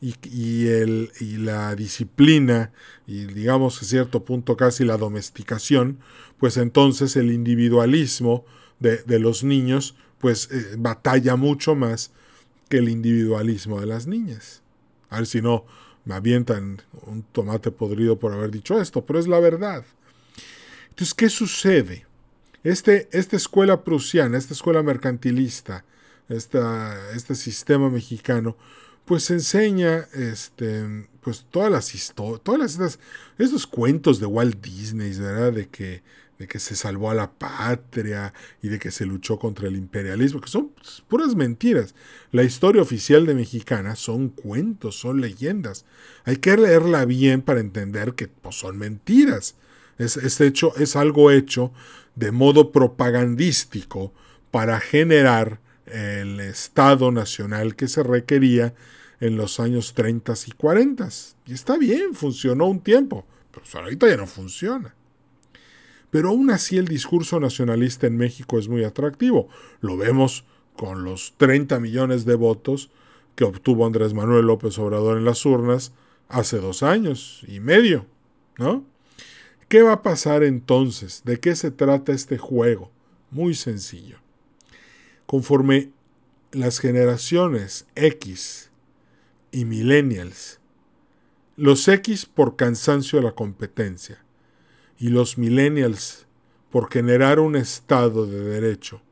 y, 0.00 0.66
el, 0.68 1.10
y 1.20 1.36
la 1.38 1.74
disciplina 1.74 2.70
y 3.06 3.26
digamos 3.26 3.80
a 3.80 3.84
cierto 3.84 4.24
punto 4.24 4.56
casi 4.56 4.84
la 4.84 4.96
domesticación, 4.96 5.98
pues 6.38 6.56
entonces 6.56 7.16
el 7.16 7.32
individualismo 7.32 8.44
de, 8.78 9.18
los 9.18 9.42
niños 9.42 9.94
pues 10.26 10.48
eh, 10.50 10.74
batalla 10.76 11.36
mucho 11.36 11.76
más 11.76 12.10
que 12.68 12.78
el 12.78 12.88
individualismo 12.88 13.78
de 13.78 13.86
las 13.86 14.08
niñas. 14.08 14.60
A 15.08 15.18
ver 15.18 15.26
si 15.28 15.40
no 15.40 15.64
me 16.04 16.16
avientan 16.16 16.82
un 17.02 17.22
tomate 17.22 17.70
podrido 17.70 18.18
por 18.18 18.32
haber 18.32 18.50
dicho 18.50 18.80
esto, 18.80 19.06
pero 19.06 19.20
es 19.20 19.28
la 19.28 19.38
verdad. 19.38 19.84
Entonces, 20.88 21.14
¿qué 21.14 21.28
sucede? 21.28 22.06
Este, 22.64 23.08
esta 23.12 23.36
escuela 23.36 23.84
prusiana, 23.84 24.36
esta 24.36 24.52
escuela 24.52 24.82
mercantilista, 24.82 25.84
esta, 26.28 27.12
este 27.12 27.36
sistema 27.36 27.88
mexicano, 27.88 28.56
pues 29.04 29.30
enseña 29.30 30.08
este 30.12 31.06
pues 31.20 31.46
todas 31.52 31.70
las 31.70 31.94
historias, 31.94 32.40
todas 32.42 32.72
estas, 32.72 32.98
estos 33.38 33.64
cuentos 33.64 34.18
de 34.18 34.26
Walt 34.26 34.60
Disney, 34.60 35.16
¿verdad? 35.16 35.52
De 35.52 35.68
que, 35.68 36.02
de 36.38 36.46
que 36.46 36.58
se 36.58 36.76
salvó 36.76 37.10
a 37.10 37.14
la 37.14 37.30
patria 37.30 38.32
y 38.62 38.68
de 38.68 38.78
que 38.78 38.90
se 38.90 39.06
luchó 39.06 39.38
contra 39.38 39.68
el 39.68 39.76
imperialismo, 39.76 40.40
que 40.40 40.48
son 40.48 40.72
puras 41.08 41.34
mentiras. 41.34 41.94
La 42.30 42.42
historia 42.42 42.82
oficial 42.82 43.26
de 43.26 43.34
Mexicana 43.34 43.96
son 43.96 44.28
cuentos, 44.28 44.98
son 44.98 45.20
leyendas. 45.20 45.84
Hay 46.24 46.36
que 46.36 46.56
leerla 46.56 47.04
bien 47.04 47.42
para 47.42 47.60
entender 47.60 48.14
que 48.14 48.28
pues, 48.28 48.56
son 48.56 48.76
mentiras. 48.78 49.54
Es, 49.98 50.40
hecho, 50.40 50.76
es 50.76 50.94
algo 50.94 51.30
hecho 51.30 51.72
de 52.14 52.30
modo 52.30 52.70
propagandístico 52.70 54.12
para 54.50 54.78
generar 54.80 55.60
el 55.86 56.40
Estado 56.40 57.12
Nacional 57.12 57.76
que 57.76 57.88
se 57.88 58.02
requería 58.02 58.74
en 59.20 59.36
los 59.36 59.58
años 59.58 59.94
30 59.94 60.34
y 60.46 60.50
40. 60.52 61.08
Y 61.46 61.54
está 61.54 61.78
bien, 61.78 62.14
funcionó 62.14 62.66
un 62.66 62.80
tiempo, 62.80 63.24
pero 63.50 63.64
ahorita 63.82 64.08
ya 64.08 64.16
no 64.18 64.26
funciona. 64.26 64.94
Pero 66.16 66.30
aún 66.30 66.48
así 66.48 66.78
el 66.78 66.88
discurso 66.88 67.38
nacionalista 67.40 68.06
en 68.06 68.16
México 68.16 68.58
es 68.58 68.68
muy 68.68 68.84
atractivo. 68.84 69.50
Lo 69.82 69.98
vemos 69.98 70.46
con 70.74 71.04
los 71.04 71.34
30 71.36 71.78
millones 71.78 72.24
de 72.24 72.36
votos 72.36 72.90
que 73.34 73.44
obtuvo 73.44 73.84
Andrés 73.84 74.14
Manuel 74.14 74.46
López 74.46 74.78
Obrador 74.78 75.18
en 75.18 75.26
las 75.26 75.44
urnas 75.44 75.92
hace 76.30 76.56
dos 76.56 76.82
años 76.82 77.44
y 77.46 77.60
medio, 77.60 78.06
¿no? 78.56 78.86
¿Qué 79.68 79.82
va 79.82 79.92
a 79.92 80.02
pasar 80.02 80.42
entonces? 80.42 81.20
¿De 81.26 81.38
qué 81.38 81.54
se 81.54 81.70
trata 81.70 82.12
este 82.12 82.38
juego? 82.38 82.90
Muy 83.30 83.54
sencillo. 83.54 84.16
Conforme 85.26 85.90
las 86.50 86.78
generaciones 86.78 87.84
X 87.94 88.70
y 89.52 89.66
millennials. 89.66 90.60
Los 91.58 91.86
X 91.86 92.24
por 92.24 92.56
cansancio 92.56 93.18
a 93.18 93.22
la 93.22 93.32
competencia 93.32 94.24
y 94.98 95.08
los 95.08 95.38
millennials 95.38 96.26
por 96.70 96.90
generar 96.90 97.40
un 97.40 97.56
Estado 97.56 98.26
de 98.26 98.40
derecho 98.40 99.02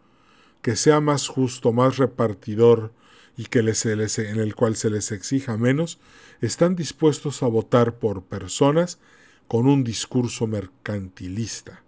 que 0.63 0.77
sea 0.77 1.01
más 1.01 1.29
justo, 1.29 1.73
más 1.73 1.99
repartidor 1.99 2.93
y 3.37 3.45
que 3.47 3.63
les, 3.63 3.85
en 3.85 4.41
el 4.41 4.55
cual 4.55 4.77
se 4.77 4.89
les 4.89 5.13
exija 5.13 5.59
menos, 5.59 5.99
están 6.41 6.75
dispuestos 6.75 7.43
a 7.43 7.49
votar 7.49 7.99
por 7.99 8.23
personas 8.23 8.99
con 9.47 9.67
un 9.67 9.85
discurso 9.85 10.47
mercantilista. 10.47 11.83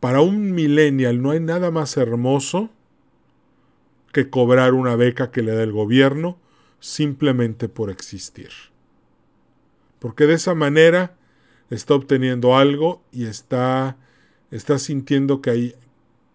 Para 0.00 0.22
un 0.22 0.52
millennial 0.52 1.20
no 1.20 1.30
hay 1.30 1.40
nada 1.40 1.70
más 1.70 1.96
hermoso 1.96 2.70
que 4.12 4.30
cobrar 4.30 4.72
una 4.72 4.96
beca 4.96 5.30
que 5.30 5.42
le 5.42 5.54
da 5.54 5.62
el 5.62 5.72
gobierno 5.72 6.38
simplemente 6.80 7.68
por 7.68 7.90
existir. 7.90 8.50
Porque 9.98 10.26
de 10.26 10.34
esa 10.34 10.54
manera 10.54 11.16
está 11.74 11.94
obteniendo 11.94 12.56
algo 12.56 13.02
y 13.12 13.26
está, 13.26 13.96
está 14.50 14.78
sintiendo 14.78 15.40
que, 15.40 15.76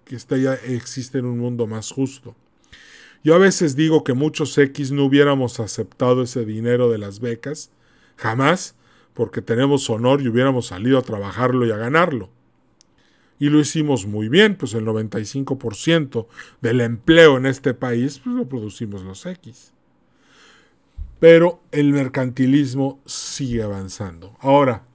que 0.06 0.16
está 0.16 0.38
ya 0.38 0.54
existe 0.54 1.20
en 1.20 1.26
un 1.26 1.40
mundo 1.40 1.68
más 1.68 1.92
justo. 1.92 2.36
Yo 3.24 3.36
a 3.36 3.38
veces 3.38 3.76
digo 3.76 4.04
que 4.04 4.14
muchos 4.14 4.58
X 4.58 4.92
no 4.92 5.06
hubiéramos 5.06 5.60
aceptado 5.60 6.24
ese 6.24 6.46
dinero 6.46 6.90
de 6.90 6.98
las 6.98 7.20
becas, 7.20 7.72
jamás, 8.16 8.76
porque 9.14 9.42
tenemos 9.42 9.90
honor 9.90 10.22
y 10.22 10.30
hubiéramos 10.30 10.68
salido 10.68 10.98
a 10.98 11.02
trabajarlo 11.02 11.66
y 11.66 11.72
a 11.72 11.78
ganarlo. 11.78 12.30
Y 13.40 13.50
lo 13.50 13.60
hicimos 13.60 14.06
muy 14.06 14.30
bien, 14.30 14.56
pues 14.56 14.74
el 14.74 14.86
95% 14.86 16.28
del 16.62 16.82
empleo 16.82 17.38
en 17.38 17.46
este 17.46 17.74
país 17.74 18.20
pues 18.20 18.36
lo 18.36 18.48
producimos 18.48 19.04
los 19.04 19.26
X. 19.26 19.74
Pero 21.20 21.62
el 21.72 21.92
mercantilismo 21.92 23.02
sigue 23.06 23.62
avanzando. 23.62 24.38
Ahora, 24.40 24.86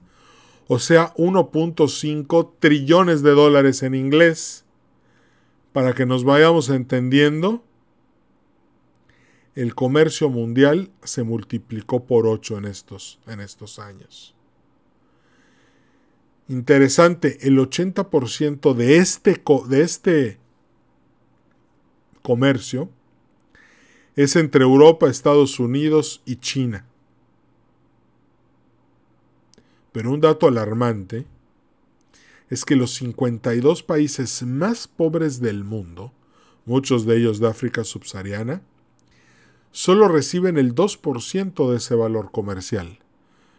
o 0.67 0.79
sea, 0.79 1.13
1.5 1.15 2.51
trillones 2.59 3.23
de 3.23 3.31
dólares 3.31 3.83
en 3.83 3.95
inglés. 3.95 4.65
Para 5.73 5.93
que 5.93 6.05
nos 6.05 6.23
vayamos 6.23 6.69
entendiendo, 6.69 7.63
el 9.55 9.75
comercio 9.75 10.29
mundial 10.29 10.89
se 11.03 11.23
multiplicó 11.23 12.05
por 12.05 12.27
8 12.27 12.57
en 12.59 12.65
estos, 12.65 13.19
en 13.27 13.39
estos 13.39 13.77
años. 13.77 14.35
Interesante, 16.47 17.37
el 17.47 17.59
80% 17.59 18.73
de 18.73 18.97
este, 18.97 19.43
de 19.67 19.81
este 19.81 20.39
comercio 22.21 22.89
es 24.15 24.35
entre 24.35 24.63
Europa, 24.63 25.09
Estados 25.09 25.59
Unidos 25.59 26.21
y 26.25 26.37
China. 26.37 26.85
Pero 29.91 30.11
un 30.11 30.21
dato 30.21 30.47
alarmante 30.47 31.25
es 32.49 32.65
que 32.65 32.75
los 32.75 32.93
52 32.95 33.83
países 33.83 34.43
más 34.43 34.87
pobres 34.87 35.39
del 35.39 35.63
mundo, 35.63 36.13
muchos 36.65 37.05
de 37.05 37.17
ellos 37.17 37.39
de 37.39 37.47
África 37.47 37.83
subsahariana, 37.83 38.61
solo 39.71 40.07
reciben 40.07 40.57
el 40.57 40.73
2% 40.73 41.69
de 41.69 41.77
ese 41.77 41.95
valor 41.95 42.31
comercial. 42.31 42.99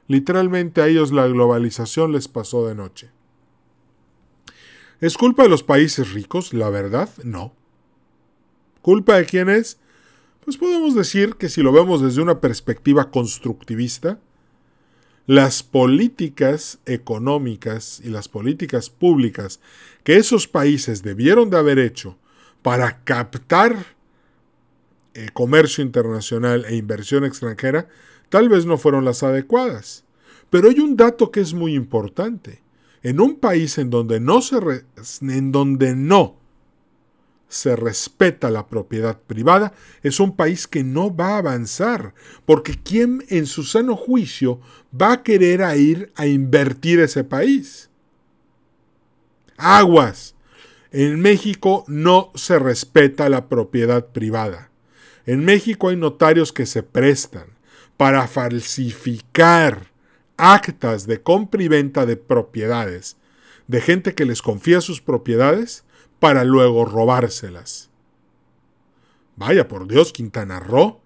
Literalmente 0.09 0.83
a 0.83 0.88
ellos 0.88 1.12
la 1.12 1.26
globalización 1.29 2.12
les 2.12 2.26
pasó 2.26 2.66
de 2.66 2.74
noche. 2.74 3.11
¿Es 5.00 5.16
culpa 5.16 5.44
de 5.44 5.48
los 5.48 5.62
países 5.62 6.12
ricos? 6.12 6.53
La 6.53 6.68
verdad, 6.68 7.09
no. 7.22 7.55
¿Culpa 8.83 9.16
de 9.16 9.26
quién 9.26 9.48
es? 9.48 9.79
pues 10.44 10.57
podemos 10.57 10.94
decir 10.94 11.37
que 11.37 11.48
si 11.48 11.62
lo 11.62 11.70
vemos 11.70 12.03
desde 12.03 12.22
una 12.22 12.40
perspectiva 12.40 13.11
constructivista, 13.11 14.18
las 15.31 15.62
políticas 15.62 16.81
económicas 16.87 18.01
y 18.03 18.09
las 18.09 18.27
políticas 18.27 18.90
públicas 18.90 19.61
que 20.03 20.16
esos 20.16 20.49
países 20.49 21.05
debieron 21.05 21.51
de 21.51 21.57
haber 21.57 21.79
hecho 21.79 22.19
para 22.62 23.05
captar 23.05 23.77
eh, 25.14 25.29
comercio 25.33 25.85
internacional 25.85 26.64
e 26.64 26.75
inversión 26.75 27.25
extranjera, 27.25 27.87
tal 28.29 28.49
vez 28.49 28.66
no 28.66 28.77
fueron 28.77 29.05
las 29.05 29.23
adecuadas. 29.23 30.03
Pero 30.51 30.69
hay 30.69 30.81
un 30.81 30.97
dato 30.97 31.31
que 31.31 31.38
es 31.38 31.55
muy 31.55 31.77
importante. 31.77 32.61
En 33.05 33.21
un 33.21 33.37
país 33.37 33.79
en 33.79 33.88
donde 33.88 34.19
no 34.19 34.43
se 34.43 34.59
en 35.21 35.53
donde 35.53 35.95
no 35.95 36.39
se 37.50 37.74
respeta 37.76 38.48
la 38.48 38.68
propiedad 38.68 39.20
privada, 39.20 39.74
es 40.02 40.20
un 40.20 40.36
país 40.36 40.66
que 40.66 40.84
no 40.84 41.14
va 41.14 41.34
a 41.34 41.38
avanzar, 41.38 42.14
porque 42.46 42.78
¿quién 42.82 43.24
en 43.28 43.44
su 43.46 43.64
sano 43.64 43.96
juicio 43.96 44.60
va 44.98 45.12
a 45.12 45.22
querer 45.22 45.60
ir 45.76 46.12
a 46.14 46.26
invertir 46.26 47.00
ese 47.00 47.24
país? 47.24 47.90
Aguas. 49.58 50.34
En 50.92 51.20
México 51.20 51.84
no 51.86 52.32
se 52.34 52.58
respeta 52.58 53.28
la 53.28 53.48
propiedad 53.48 54.06
privada. 54.06 54.70
En 55.26 55.44
México 55.44 55.88
hay 55.88 55.96
notarios 55.96 56.52
que 56.52 56.66
se 56.66 56.82
prestan 56.82 57.46
para 57.96 58.26
falsificar 58.26 59.90
actas 60.36 61.06
de 61.06 61.20
compra 61.20 61.62
y 61.62 61.68
venta 61.68 62.06
de 62.06 62.16
propiedades 62.16 63.16
de 63.66 63.80
gente 63.80 64.14
que 64.14 64.24
les 64.24 64.40
confía 64.42 64.80
sus 64.80 65.00
propiedades 65.00 65.84
para 66.20 66.44
luego 66.44 66.85
robárselas. 66.85 67.90
Vaya 69.37 69.66
por 69.68 69.88
Dios, 69.88 70.12
Quintana 70.12 70.61
Roo, 70.61 71.00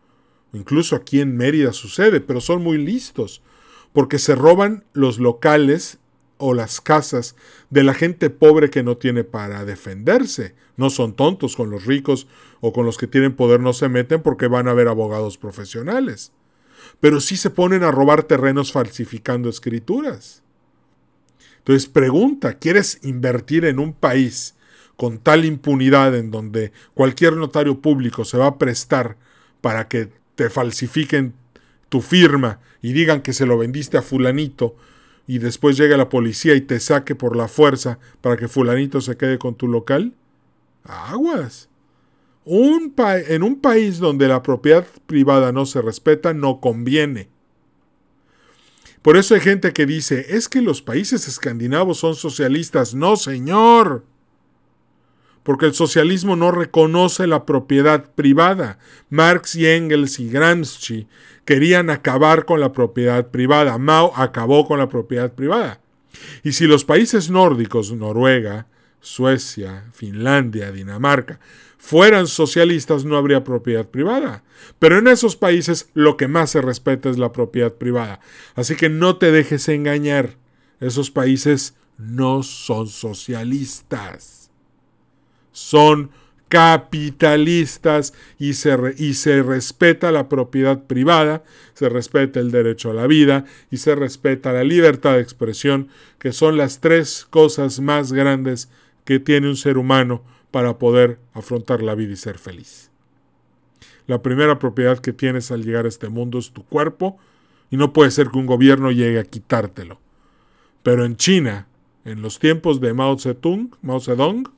incluso 0.53 0.97
aquí 0.97 1.21
en 1.21 1.37
Mérida 1.37 1.73
sucede, 1.73 2.21
pero 2.21 2.41
son 2.41 2.63
muy 2.63 2.79
listos, 2.79 3.43
porque 3.93 4.19
se 4.19 4.35
roban 4.35 4.85
los 4.93 5.19
locales 5.19 5.99
o 6.37 6.53
las 6.53 6.81
casas 6.81 7.37
de 7.71 7.85
la 7.85 7.95
gente 7.95 8.29
pobre 8.29 8.71
que 8.71 8.83
no 8.83 8.97
tiene 8.97 9.23
para 9.23 9.65
defenderse. 9.65 10.55
No 10.77 10.91
son 10.91 11.15
tontos 11.15 11.55
con 11.55 11.71
los 11.71 11.85
ricos 11.85 12.27
o 12.61 12.73
con 12.73 12.85
los 12.85 12.99
que 12.99 13.07
tienen 13.07 13.37
poder, 13.37 13.61
no 13.61 13.73
se 13.73 13.89
meten 13.89 14.21
porque 14.21 14.49
van 14.49 14.67
a 14.67 14.75
ver 14.75 14.89
abogados 14.89 15.39
profesionales. 15.39 16.33
Pero 16.99 17.21
sí 17.21 17.37
se 17.37 17.51
ponen 17.51 17.85
a 17.85 17.93
robar 17.93 18.25
terrenos 18.25 18.73
falsificando 18.73 19.49
escrituras. 19.49 20.43
Entonces 21.59 21.89
pregunta, 21.89 22.59
¿quieres 22.59 22.99
invertir 23.05 23.65
en 23.65 23.79
un 23.79 23.93
país 23.93 24.54
con 24.97 25.19
tal 25.19 25.45
impunidad 25.45 26.15
en 26.17 26.31
donde 26.31 26.73
cualquier 26.95 27.35
notario 27.37 27.81
público 27.81 28.25
se 28.25 28.39
va 28.39 28.47
a 28.47 28.59
prestar 28.59 29.17
para 29.61 29.89
que 29.89 30.11
te 30.35 30.51
falsifiquen 30.51 31.35
tu 31.89 32.01
firma 32.01 32.61
y 32.83 32.93
digan 32.93 33.23
que 33.23 33.33
se 33.33 33.47
lo 33.47 33.59
vendiste 33.59 33.97
a 33.97 34.03
fulanito 34.03 34.77
y 35.27 35.39
después 35.39 35.77
llega 35.77 35.97
la 35.97 36.09
policía 36.09 36.55
y 36.55 36.61
te 36.61 36.81
saque 36.81 37.15
por 37.15 37.37
la 37.37 37.49
fuerza 37.49 37.99
para 38.21 38.37
que 38.37 38.49
fulanito 38.49 39.01
se 39.01 39.17
quede 39.17 39.39
con 39.39 39.55
tu 39.55 39.69
local? 39.69 40.13
Aguas. 40.85 41.69
Un 42.45 42.95
en 42.99 43.43
un 43.43 43.61
país 43.61 43.99
donde 43.99 44.29
la 44.29 44.43
propiedad 44.43 44.87
privada 45.07 45.51
no 45.51 45.65
se 45.65 45.81
respeta, 45.81 46.35
no 46.35 46.61
conviene. 46.61 47.29
Por 49.01 49.17
eso 49.17 49.35
hay 49.35 49.41
gente 49.41 49.73
que 49.73 49.87
dice, 49.87 50.37
es 50.37 50.49
que 50.49 50.61
los 50.61 50.83
países 50.83 51.27
escandinavos 51.27 51.99
son 51.99 52.15
socialistas. 52.15 52.95
No, 52.95 53.17
señor 53.17 54.05
porque 55.45 55.67
el 55.67 55.75
socialismo 55.75 56.35
no 56.35 56.51
reconoce 56.51 57.27
la 57.29 57.47
propiedad 57.47 58.11
privada. 58.15 58.79
Marx 59.11 59.55
y 59.55 59.67
Engels 59.67 60.19
y 60.19 60.29
Gramsci 60.29 61.07
querían 61.45 61.91
acabar 61.91 62.47
con 62.47 62.61
la 62.61 62.73
propiedad 62.73 63.29
privada. 63.29 63.79
Mao 63.79 64.13
acabó 64.17 64.67
con 64.67 64.79
la 64.79 64.89
propiedad 64.89 65.33
privada. 65.33 65.81
Y 66.43 66.53
si 66.53 66.67
los 66.67 66.85
países 66.85 67.31
nórdicos, 67.31 67.93
Noruega, 67.93 68.67
Suecia, 69.01 69.85
Finlandia, 69.93 70.73
Dinamarca, 70.73 71.39
fueran 71.77 72.27
socialistas 72.27 73.05
no 73.05 73.19
habría 73.19 73.45
propiedad 73.45 73.87
privada. 73.87 74.43
Pero 74.79 74.99
en 74.99 75.09
esos 75.09 75.37
países 75.37 75.91
lo 75.93 76.17
que 76.17 76.27
más 76.27 76.51
se 76.51 76.63
respeta 76.63 77.11
es 77.11 77.19
la 77.19 77.33
propiedad 77.33 77.75
privada. 77.75 78.21
Así 78.55 78.77
que 78.77 78.89
no 78.89 79.19
te 79.19 79.31
dejes 79.31 79.69
engañar. 79.69 80.39
Esos 80.81 81.11
países 81.11 81.75
no 81.99 82.43
son 82.43 82.89
socialistas 82.89 84.44
son 85.55 86.11
capitalistas 86.49 88.13
y 88.39 88.53
se, 88.53 88.77
y 88.99 89.15
se 89.15 89.43
respeta 89.43 90.13
la 90.13 90.29
propiedad 90.29 90.85
privada, 90.85 91.43
se 91.73 91.89
respeta 91.89 92.39
el 92.39 92.51
derecho 92.51 92.91
a 92.91 92.95
la 92.95 93.07
vida 93.07 93.47
y 93.71 93.79
se 93.79 93.95
respeta 93.95 94.53
la 94.53 94.63
libertad 94.63 95.15
de 95.15 95.21
expresión, 95.21 95.89
que 96.19 96.33
son 96.33 96.57
las 96.57 96.81
tres 96.81 97.27
cosas 97.29 97.81
más 97.81 98.13
grandes 98.13 98.69
que 99.05 99.19
tiene 99.19 99.49
un 99.49 99.57
ser 99.57 99.79
humano 99.79 100.23
para 100.51 100.79
poder 100.79 101.19
afrontar 101.33 101.83
la 101.83 101.95
vida 101.95 102.13
y 102.13 102.17
ser 102.17 102.39
feliz. 102.39 102.91
La 104.07 104.23
primera 104.23 104.59
propiedad 104.59 104.99
que 104.99 105.13
tienes 105.13 105.51
al 105.51 105.65
llegar 105.65 105.87
a 105.87 105.89
este 105.89 106.09
mundo 106.09 106.39
es 106.39 106.53
tu 106.53 106.65
cuerpo 106.65 107.19
y 107.71 107.77
no 107.77 107.93
puede 107.93 108.11
ser 108.11 108.29
que 108.29 108.39
un 108.39 108.47
gobierno 108.47 108.91
llegue 108.91 109.19
a 109.19 109.25
quitártelo. 109.25 109.99
Pero 110.83 111.05
en 111.05 111.17
China, 111.17 111.67
en 112.05 112.21
los 112.23 112.39
tiempos 112.39 112.81
de 112.81 112.93
Mao 112.93 113.19
Zedong, 113.19 113.75
Mao 113.83 114.01
Zedong 114.01 114.53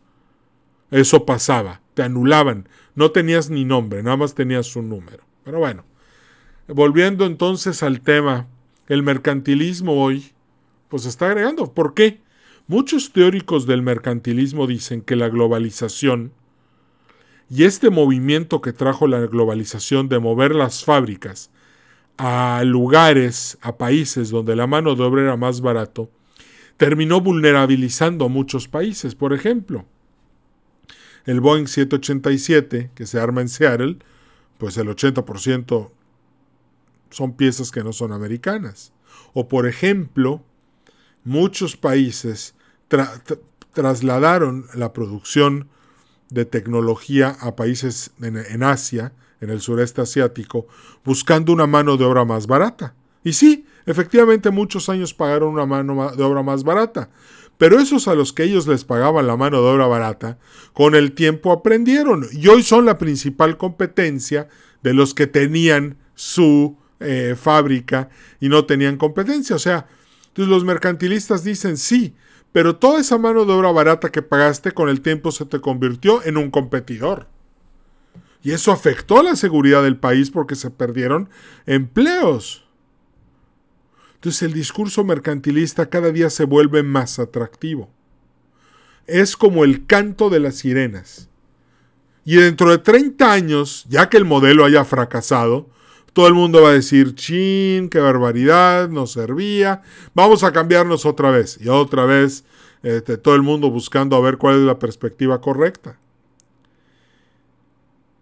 eso 0.91 1.25
pasaba, 1.25 1.81
te 1.95 2.03
anulaban, 2.03 2.69
no 2.95 3.11
tenías 3.11 3.51
ni 3.51 3.65
nombre, 3.65 4.03
nada 4.03 4.17
más 4.17 4.35
tenías 4.35 4.75
un 4.77 4.89
número. 4.89 5.25
Pero 5.45 5.59
bueno, 5.59 5.85
volviendo 6.69 7.27
entonces 7.27 7.83
al 7.83 8.01
tema, 8.01 8.47
el 8.89 9.03
mercantilismo 9.03 10.03
hoy, 10.03 10.33
pues 10.89 11.07
está 11.07 11.27
agregando. 11.27 11.73
¿Por 11.73 11.95
qué? 11.95 12.21
Muchos 12.69 13.13
teóricos 13.13 13.67
del 13.67 13.83
mercantilismo 13.83 14.67
dicen 14.67 15.03
que 15.03 15.17
la 15.17 15.29
globalización 15.29 16.33
y 17.49 17.65
este 17.65 17.91
movimiento 17.91 18.61
que 18.61 18.73
trajo 18.73 19.07
la 19.07 19.21
globalización 19.21 20.09
de 20.09 20.19
mover 20.19 20.55
las 20.55 20.85
fábricas 20.85 21.51
a 22.19 22.63
lugares, 22.65 23.59
a 23.61 23.77
países 23.77 24.31
donde 24.31 24.57
la 24.57 24.67
mano 24.67 24.97
de 24.97 25.05
obra 25.05 25.23
era 25.23 25.37
más 25.37 25.61
barato, 25.61 26.11
terminó 26.77 27.21
vulnerabilizando 27.21 28.25
a 28.25 28.29
muchos 28.29 28.67
países. 28.69 29.15
Por 29.15 29.33
ejemplo, 29.33 29.85
el 31.27 31.41
Boeing 31.41 31.67
787 31.67 32.91
que 32.95 33.07
se 33.07 33.21
arma 33.21 33.43
en 33.43 33.49
Seattle, 33.49 33.99
pues 34.59 34.79
el 34.79 34.89
80% 34.89 35.91
son 37.11 37.37
piezas 37.37 37.71
que 37.71 37.85
no 37.85 37.93
son 37.93 38.13
americanas. 38.13 38.93
O 39.35 39.49
por 39.49 39.67
ejemplo, 39.67 40.43
muchos 41.25 41.77
países 41.77 42.55
trasladaron 43.73 44.67
la 44.75 44.93
producción 44.93 45.69
de 46.31 46.45
tecnología 46.45 47.37
a 47.41 47.57
países 47.57 48.13
en, 48.21 48.63
Asia, 48.63 49.13
en 49.41 49.51
el 49.51 49.61
sureste 49.61 50.01
asiático, 50.01 50.67
buscando 51.05 51.53
una 51.53 51.67
mano 51.67 51.97
de 51.97 52.05
obra 52.05 52.25
más 52.25 52.47
barata. 52.47 52.95
Y 53.23 53.33
sí, 53.33 53.67
efectivamente 53.87 54.51
muchos 54.51 54.89
años 54.89 55.15
pagaron 55.15 55.51
una 55.51 55.67
mano 55.67 56.13
de 56.17 56.23
obra 56.23 56.43
más 56.43 56.65
barata, 56.65 57.11
pero 57.59 57.79
esos 57.79 58.09
a 58.09 58.15
los 58.15 58.33
que 58.33 58.45
ellos 58.45 58.67
les 58.67 58.85
pagaban 58.85 59.27
la 59.27 59.37
mano 59.37 59.63
de 59.63 59.69
obra 59.69 59.87
barata, 59.87 60.39
con 60.73 60.95
el 60.95 61.13
tiempo 61.13 61.53
aprendieron 61.53 62.27
y 62.33 62.49
hoy 62.49 62.63
son 62.63 62.85
la 62.85 62.99
principal 62.99 63.57
competencia 63.57 64.49
de 64.83 64.95
los 64.95 65.15
que 65.15 65.27
tenían 65.27 65.97
su 66.15 66.77
eh, 67.01 67.35
fábrica 67.41 68.09
y 68.41 68.49
no 68.49 68.65
tenían 68.67 68.97
competencia. 68.97 69.57
O 69.57 69.59
sea, 69.59 69.87
los 70.35 70.65
mercantilistas 70.65 71.45
dicen 71.45 71.77
sí, 71.77 72.15
pero 72.53 72.77
toda 72.77 73.01
esa 73.01 73.19
mano 73.19 73.45
de 73.45 73.53
obra 73.53 73.71
barata 73.71 74.11
que 74.11 74.23
pagaste 74.23 74.73
con 74.73 74.89
el 74.89 75.01
tiempo 75.01 75.33
se 75.33 75.47
te 75.47 75.61
convirtió 75.61 76.25
en 76.25 76.37
un 76.37 76.51
competidor. 76.51 77.29
Y 78.43 78.53
eso 78.53 78.71
afectó 78.71 79.23
la 79.23 79.35
seguridad 79.35 79.83
del 79.83 79.97
país 79.97 80.31
porque 80.31 80.55
se 80.55 80.71
perdieron 80.71 81.29
empleos. 81.67 82.66
Entonces 84.27 84.43
el 84.43 84.55
discurso 84.55 85.05
mercantilista 85.05 85.89
cada 85.89 86.11
día 86.11 86.31
se 86.31 86.43
vuelve 86.43 86.83
más 86.83 87.21
atractivo. 87.21 87.89
Es 89.07 89.37
como 89.37 89.63
el 89.63 89.87
canto 89.87 90.31
de 90.31 90.41
las 90.41 90.57
sirenas. 90.57 91.29
Y 92.25 92.35
dentro 92.35 92.71
de 92.71 92.79
30 92.79 93.33
años, 93.33 93.87
ya 93.89 94.09
que 94.09 94.17
el 94.17 94.25
modelo 94.25 94.65
haya 94.65 94.85
fracasado, 94.85 95.69
todo 96.13 96.27
el 96.27 96.35
mundo 96.35 96.61
va 96.61 96.71
a 96.71 96.73
decir, 96.73 97.15
chin, 97.15 97.89
qué 97.89 98.01
barbaridad, 98.01 98.89
no 98.89 99.07
servía, 99.07 99.83
vamos 100.13 100.43
a 100.43 100.51
cambiarnos 100.51 101.07
otra 101.07 101.31
vez. 101.31 101.61
Y 101.61 101.69
otra 101.69 102.05
vez, 102.05 102.43
este, 102.83 103.19
todo 103.19 103.37
el 103.37 103.43
mundo 103.43 103.71
buscando 103.71 104.17
a 104.17 104.21
ver 104.21 104.39
cuál 104.39 104.57
es 104.57 104.63
la 104.63 104.81
perspectiva 104.81 105.41
correcta. 105.41 106.01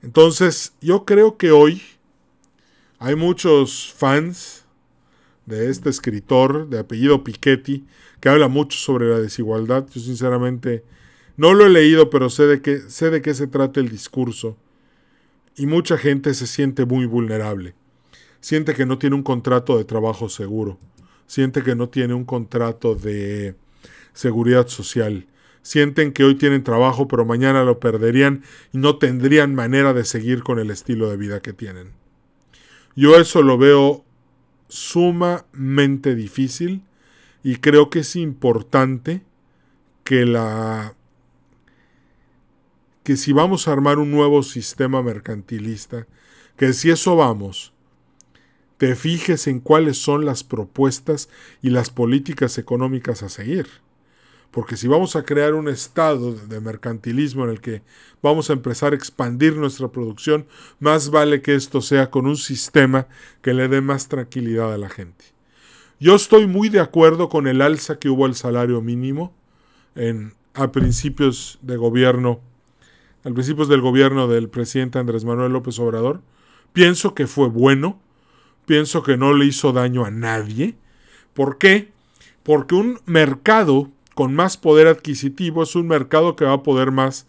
Entonces, 0.02 0.74
yo 0.82 1.06
creo 1.06 1.38
que 1.38 1.50
hoy 1.50 1.80
hay 2.98 3.16
muchos 3.16 3.90
fans 3.96 4.63
de 5.46 5.70
este 5.70 5.90
escritor 5.90 6.68
de 6.68 6.78
apellido 6.78 7.24
Piketty 7.24 7.84
que 8.20 8.28
habla 8.28 8.48
mucho 8.48 8.78
sobre 8.78 9.08
la 9.08 9.18
desigualdad. 9.18 9.86
Yo 9.92 10.00
sinceramente 10.00 10.84
no 11.36 11.54
lo 11.54 11.66
he 11.66 11.70
leído, 11.70 12.10
pero 12.10 12.30
sé 12.30 12.46
de 12.46 12.62
qué, 12.62 12.80
sé 12.88 13.10
de 13.10 13.22
qué 13.22 13.34
se 13.34 13.46
trata 13.46 13.80
el 13.80 13.88
discurso. 13.88 14.56
Y 15.56 15.66
mucha 15.66 15.98
gente 15.98 16.34
se 16.34 16.46
siente 16.46 16.84
muy 16.84 17.06
vulnerable 17.06 17.74
siente 18.44 18.74
que 18.74 18.84
no 18.84 18.98
tiene 18.98 19.16
un 19.16 19.22
contrato 19.22 19.78
de 19.78 19.86
trabajo 19.86 20.28
seguro, 20.28 20.78
siente 21.26 21.62
que 21.62 21.74
no 21.74 21.88
tiene 21.88 22.12
un 22.12 22.26
contrato 22.26 22.94
de 22.94 23.54
seguridad 24.12 24.68
social, 24.68 25.26
sienten 25.62 26.12
que 26.12 26.24
hoy 26.24 26.34
tienen 26.34 26.62
trabajo 26.62 27.08
pero 27.08 27.24
mañana 27.24 27.64
lo 27.64 27.80
perderían 27.80 28.42
y 28.70 28.76
no 28.76 28.98
tendrían 28.98 29.54
manera 29.54 29.94
de 29.94 30.04
seguir 30.04 30.42
con 30.42 30.58
el 30.58 30.70
estilo 30.70 31.08
de 31.08 31.16
vida 31.16 31.40
que 31.40 31.54
tienen. 31.54 31.92
Yo 32.94 33.18
eso 33.18 33.40
lo 33.40 33.56
veo 33.56 34.04
sumamente 34.68 36.14
difícil 36.14 36.82
y 37.42 37.56
creo 37.56 37.90
que 37.90 38.00
es 38.00 38.16
importante 38.16 39.22
que 40.02 40.24
la 40.24 40.94
que 43.02 43.16
si 43.16 43.32
vamos 43.32 43.68
a 43.68 43.72
armar 43.72 43.98
un 43.98 44.10
nuevo 44.10 44.42
sistema 44.42 45.02
mercantilista, 45.02 46.06
que 46.56 46.72
si 46.72 46.90
eso 46.90 47.16
vamos, 47.16 47.74
te 48.78 48.96
fijes 48.96 49.46
en 49.46 49.60
cuáles 49.60 49.98
son 49.98 50.24
las 50.24 50.42
propuestas 50.42 51.28
y 51.60 51.68
las 51.68 51.90
políticas 51.90 52.56
económicas 52.56 53.22
a 53.22 53.28
seguir. 53.28 53.83
Porque 54.54 54.76
si 54.76 54.86
vamos 54.86 55.16
a 55.16 55.24
crear 55.24 55.52
un 55.54 55.68
estado 55.68 56.32
de 56.32 56.60
mercantilismo 56.60 57.42
en 57.42 57.50
el 57.50 57.60
que 57.60 57.82
vamos 58.22 58.48
a 58.48 58.52
empezar 58.52 58.92
a 58.92 58.96
expandir 58.96 59.56
nuestra 59.56 59.88
producción, 59.88 60.46
más 60.78 61.10
vale 61.10 61.42
que 61.42 61.56
esto 61.56 61.80
sea 61.80 62.08
con 62.08 62.24
un 62.28 62.36
sistema 62.36 63.08
que 63.42 63.52
le 63.52 63.66
dé 63.66 63.80
más 63.80 64.06
tranquilidad 64.06 64.72
a 64.72 64.78
la 64.78 64.88
gente. 64.88 65.24
Yo 65.98 66.14
estoy 66.14 66.46
muy 66.46 66.68
de 66.68 66.78
acuerdo 66.78 67.28
con 67.28 67.48
el 67.48 67.62
alza 67.62 67.98
que 67.98 68.08
hubo 68.08 68.26
al 68.26 68.36
salario 68.36 68.80
mínimo 68.80 69.34
en, 69.96 70.34
a 70.54 70.70
principios 70.70 71.58
de 71.60 71.76
gobierno, 71.76 72.38
a 73.24 73.30
principios 73.30 73.68
del 73.68 73.80
gobierno 73.80 74.28
del 74.28 74.48
presidente 74.48 75.00
Andrés 75.00 75.24
Manuel 75.24 75.50
López 75.50 75.80
Obrador. 75.80 76.20
Pienso 76.72 77.12
que 77.16 77.26
fue 77.26 77.48
bueno, 77.48 77.98
pienso 78.66 79.02
que 79.02 79.16
no 79.16 79.32
le 79.32 79.46
hizo 79.46 79.72
daño 79.72 80.04
a 80.04 80.12
nadie. 80.12 80.76
¿Por 81.32 81.58
qué? 81.58 81.90
Porque 82.44 82.76
un 82.76 83.00
mercado 83.04 83.90
con 84.14 84.34
más 84.34 84.56
poder 84.56 84.86
adquisitivo 84.86 85.62
es 85.62 85.74
un 85.76 85.88
mercado 85.88 86.36
que 86.36 86.44
va 86.44 86.54
a 86.54 86.62
poder 86.62 86.90
más, 86.90 87.26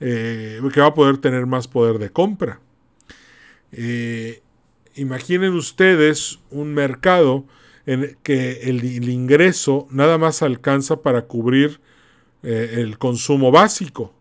eh, 0.00 0.60
que 0.72 0.80
va 0.80 0.86
a 0.86 0.94
poder 0.94 1.18
tener 1.18 1.46
más 1.46 1.66
poder 1.66 1.98
de 1.98 2.10
compra. 2.10 2.60
Eh, 3.72 4.42
imaginen 4.94 5.54
ustedes 5.54 6.38
un 6.50 6.74
mercado 6.74 7.44
en 7.86 8.16
que 8.22 8.62
el, 8.64 8.84
ingreso 9.08 9.86
nada 9.90 10.18
más 10.18 10.42
alcanza 10.42 11.02
para 11.02 11.22
cubrir 11.22 11.80
eh, 12.42 12.76
el 12.78 12.98
consumo 12.98 13.50
básico. 13.50 14.12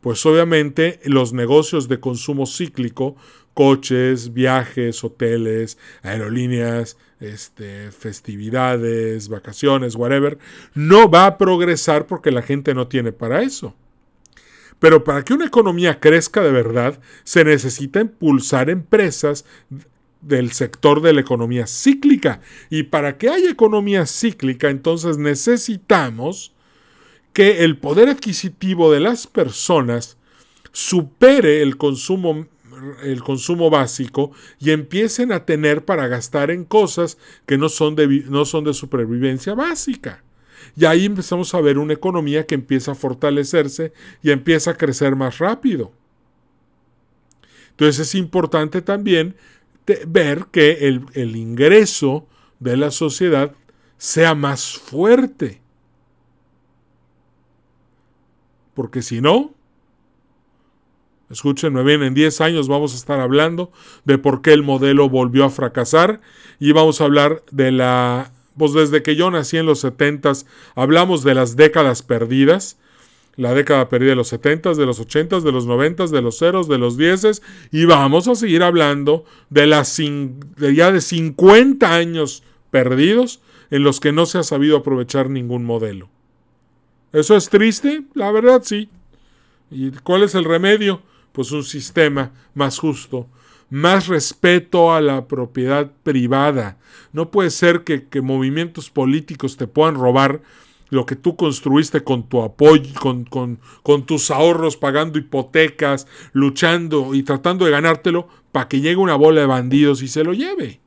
Pues 0.00 0.24
obviamente 0.24 1.00
los 1.04 1.32
negocios 1.32 1.88
de 1.88 2.00
consumo 2.00 2.46
cíclico 2.46 3.16
coches, 3.56 4.34
viajes, 4.34 5.02
hoteles, 5.02 5.78
aerolíneas, 6.02 6.98
este, 7.20 7.90
festividades, 7.90 9.30
vacaciones, 9.30 9.94
whatever, 9.94 10.36
no 10.74 11.10
va 11.10 11.24
a 11.24 11.38
progresar 11.38 12.06
porque 12.06 12.30
la 12.30 12.42
gente 12.42 12.74
no 12.74 12.86
tiene 12.86 13.12
para 13.12 13.40
eso. 13.40 13.74
Pero 14.78 15.04
para 15.04 15.24
que 15.24 15.32
una 15.32 15.46
economía 15.46 16.00
crezca 16.00 16.42
de 16.42 16.50
verdad, 16.50 17.00
se 17.24 17.44
necesita 17.44 17.98
impulsar 17.98 18.68
empresas 18.68 19.46
del 20.20 20.52
sector 20.52 21.00
de 21.00 21.14
la 21.14 21.22
economía 21.22 21.66
cíclica. 21.66 22.42
Y 22.68 22.82
para 22.82 23.16
que 23.16 23.30
haya 23.30 23.50
economía 23.50 24.04
cíclica, 24.04 24.68
entonces 24.68 25.16
necesitamos 25.16 26.52
que 27.32 27.64
el 27.64 27.78
poder 27.78 28.10
adquisitivo 28.10 28.92
de 28.92 29.00
las 29.00 29.26
personas 29.26 30.18
supere 30.72 31.62
el 31.62 31.78
consumo 31.78 32.46
el 33.02 33.22
consumo 33.22 33.70
básico 33.70 34.32
y 34.58 34.70
empiecen 34.70 35.32
a 35.32 35.44
tener 35.44 35.84
para 35.84 36.08
gastar 36.08 36.50
en 36.50 36.64
cosas 36.64 37.18
que 37.46 37.58
no 37.58 37.68
son 37.68 37.94
de, 37.96 38.06
no 38.28 38.44
son 38.44 38.64
de 38.64 38.74
supervivencia 38.74 39.54
básica. 39.54 40.22
Y 40.76 40.84
ahí 40.84 41.06
empezamos 41.06 41.54
a 41.54 41.60
ver 41.60 41.78
una 41.78 41.94
economía 41.94 42.46
que 42.46 42.54
empieza 42.54 42.92
a 42.92 42.96
fortalecerse 42.96 43.92
y 44.22 44.30
empieza 44.30 44.72
a 44.72 44.76
crecer 44.76 45.16
más 45.16 45.38
rápido. 45.38 45.92
Entonces 47.70 48.08
es 48.08 48.14
importante 48.14 48.82
también 48.82 49.36
ver 50.06 50.46
que 50.50 50.88
el, 50.88 51.06
el 51.14 51.36
ingreso 51.36 52.26
de 52.58 52.76
la 52.76 52.90
sociedad 52.90 53.52
sea 53.98 54.34
más 54.34 54.74
fuerte. 54.74 55.60
Porque 58.74 59.02
si 59.02 59.20
no, 59.20 59.55
Escúchenme 61.30 61.82
bien, 61.82 62.02
en 62.02 62.14
10 62.14 62.40
años 62.40 62.68
vamos 62.68 62.92
a 62.94 62.96
estar 62.96 63.18
hablando 63.18 63.72
de 64.04 64.16
por 64.16 64.42
qué 64.42 64.52
el 64.52 64.62
modelo 64.62 65.08
volvió 65.08 65.44
a 65.44 65.50
fracasar 65.50 66.20
y 66.60 66.72
vamos 66.72 67.00
a 67.00 67.04
hablar 67.04 67.42
de 67.50 67.72
la... 67.72 68.32
Pues 68.56 68.72
desde 68.72 69.02
que 69.02 69.16
yo 69.16 69.30
nací 69.30 69.56
en 69.58 69.66
los 69.66 69.80
70 69.80 70.32
hablamos 70.76 71.24
de 71.24 71.34
las 71.34 71.56
décadas 71.56 72.02
perdidas, 72.02 72.78
la 73.36 73.52
década 73.52 73.88
perdida 73.88 74.10
de 74.10 74.16
los 74.16 74.28
70 74.28 74.74
de 74.74 74.86
los 74.86 74.98
80 74.98 75.40
de 75.40 75.52
los 75.52 75.66
90 75.66 76.06
de 76.06 76.22
los 76.22 76.38
ceros, 76.38 76.68
de 76.68 76.78
los 76.78 76.96
10 76.96 77.42
y 77.70 77.84
vamos 77.84 78.28
a 78.28 78.34
seguir 78.34 78.62
hablando 78.62 79.24
de 79.50 79.66
las 79.66 79.96
de 79.96 80.74
ya 80.74 80.90
de 80.90 81.00
50 81.00 81.92
años 81.92 82.44
perdidos 82.70 83.40
en 83.70 83.82
los 83.82 84.00
que 84.00 84.12
no 84.12 84.26
se 84.26 84.38
ha 84.38 84.42
sabido 84.42 84.78
aprovechar 84.78 85.28
ningún 85.28 85.64
modelo. 85.64 86.08
¿Eso 87.12 87.36
es 87.36 87.48
triste? 87.50 88.04
La 88.14 88.30
verdad 88.30 88.62
sí. 88.64 88.88
¿Y 89.70 89.90
cuál 89.90 90.22
es 90.22 90.34
el 90.34 90.44
remedio? 90.44 91.02
Pues 91.36 91.52
un 91.52 91.64
sistema 91.64 92.32
más 92.54 92.78
justo, 92.78 93.26
más 93.68 94.06
respeto 94.06 94.94
a 94.94 95.02
la 95.02 95.28
propiedad 95.28 95.92
privada. 96.02 96.78
No 97.12 97.30
puede 97.30 97.50
ser 97.50 97.84
que, 97.84 98.22
movimientos 98.22 98.88
políticos 98.88 99.58
te 99.58 99.66
puedan 99.66 99.96
robar 99.96 100.40
lo 100.88 101.04
que 101.04 101.14
tú 101.14 101.36
construiste 101.36 102.02
con 102.02 102.26
tu 102.26 102.40
apoyo, 102.40 102.88
con, 102.98 103.26
con, 103.26 104.06
tus 104.06 104.30
ahorros, 104.30 104.78
pagando 104.78 105.18
hipotecas, 105.18 106.06
luchando 106.32 107.12
y 107.12 107.22
tratando 107.22 107.66
de 107.66 107.72
ganártelo 107.72 108.28
para 108.50 108.68
que 108.68 108.80
llegue 108.80 108.96
una 108.96 109.16
bola 109.16 109.42
de 109.42 109.46
bandidos 109.46 110.00
y 110.00 110.08
se 110.08 110.24
lo 110.24 110.32
lleve. 110.32 110.80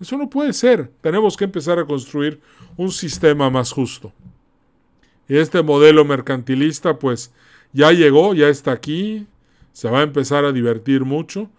Eso 0.00 0.18
no 0.18 0.28
puede 0.28 0.54
ser. 0.54 0.90
Tenemos 1.02 1.36
que 1.36 1.44
empezar 1.44 1.78
a 1.78 1.86
construir 1.86 2.40
un 2.76 2.90
sistema 2.90 3.48
más 3.48 3.70
justo. 3.70 4.12
Y 5.28 5.36
este 5.36 5.62
modelo 5.62 6.04
mercantilista, 6.04 6.98
pues, 6.98 7.32
ya 7.72 7.92
llegó, 7.92 8.34
ya 8.34 8.48
está 8.48 8.72
aquí, 8.72 9.28
se 9.72 9.88
va 9.88 10.00
a 10.00 10.02
empezar 10.02 10.44
a 10.44 10.52
divertir 10.52 11.04
mucho. 11.04 11.50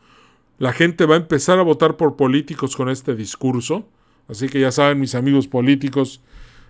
La 0.60 0.74
gente 0.74 1.06
va 1.06 1.16
a 1.16 1.20
empezar 1.20 1.60
a 1.60 1.64
votar 1.64 1.98
por 1.98 2.16
políticos 2.16 2.76
con 2.76 2.90
este 2.90 3.16
discurso. 3.16 3.88
Así 4.28 4.48
que 4.48 4.60
ya 4.60 4.72
saben, 4.72 5.00
mis 5.00 5.16
amigos 5.16 5.48
políticos, 5.48 6.22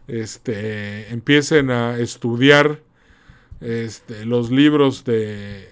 este, 0.08 1.12
empiecen 1.14 1.70
a 1.70 1.98
estudiar 2.00 2.82
este, 3.62 4.26
los 4.26 4.52
libros 4.52 5.04
de, 5.04 5.70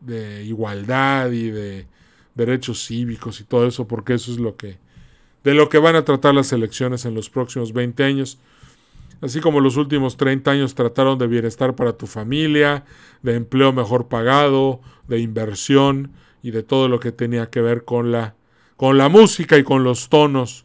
de 0.00 0.44
igualdad 0.44 1.30
y 1.32 1.50
de 1.50 1.86
derechos 2.34 2.86
cívicos 2.86 3.40
y 3.40 3.44
todo 3.44 3.66
eso, 3.66 3.86
porque 3.86 4.14
eso 4.14 4.32
es 4.32 4.38
lo 4.38 4.56
que 4.56 4.78
de 5.44 5.54
lo 5.54 5.68
que 5.68 5.78
van 5.78 5.96
a 5.96 6.04
tratar 6.04 6.34
las 6.34 6.52
elecciones 6.52 7.04
en 7.04 7.14
los 7.14 7.28
próximos 7.28 7.72
20 7.72 8.04
años. 8.04 8.38
Así 9.20 9.40
como 9.40 9.60
los 9.60 9.76
últimos 9.76 10.16
30 10.16 10.50
años 10.50 10.74
trataron 10.74 11.18
de 11.18 11.26
bienestar 11.26 11.74
para 11.74 11.92
tu 11.92 12.06
familia, 12.06 12.84
de 13.22 13.34
empleo 13.34 13.72
mejor 13.72 14.08
pagado, 14.08 14.80
de 15.06 15.20
inversión 15.20 16.12
y 16.42 16.50
de 16.50 16.62
todo 16.62 16.88
lo 16.88 16.98
que 16.98 17.12
tenía 17.12 17.50
que 17.50 17.60
ver 17.60 17.84
con 17.84 18.10
la, 18.10 18.34
con 18.76 18.98
la 18.98 19.08
música 19.08 19.58
y 19.58 19.62
con 19.62 19.84
los 19.84 20.08
tonos 20.08 20.64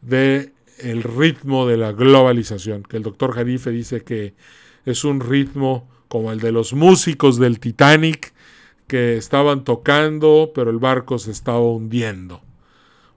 de 0.00 0.52
el 0.78 1.02
ritmo 1.02 1.66
de 1.66 1.76
la 1.76 1.92
globalización, 1.92 2.82
que 2.82 2.96
el 2.96 3.02
doctor 3.02 3.32
Jarife 3.32 3.70
dice 3.70 4.02
que 4.02 4.34
es 4.86 5.04
un 5.04 5.20
ritmo 5.20 5.88
como 6.08 6.32
el 6.32 6.40
de 6.40 6.52
los 6.52 6.72
músicos 6.72 7.38
del 7.38 7.60
Titanic 7.60 8.32
que 8.86 9.16
estaban 9.16 9.62
tocando, 9.62 10.50
pero 10.54 10.70
el 10.70 10.78
barco 10.78 11.18
se 11.18 11.30
estaba 11.30 11.60
hundiendo. 11.60 12.42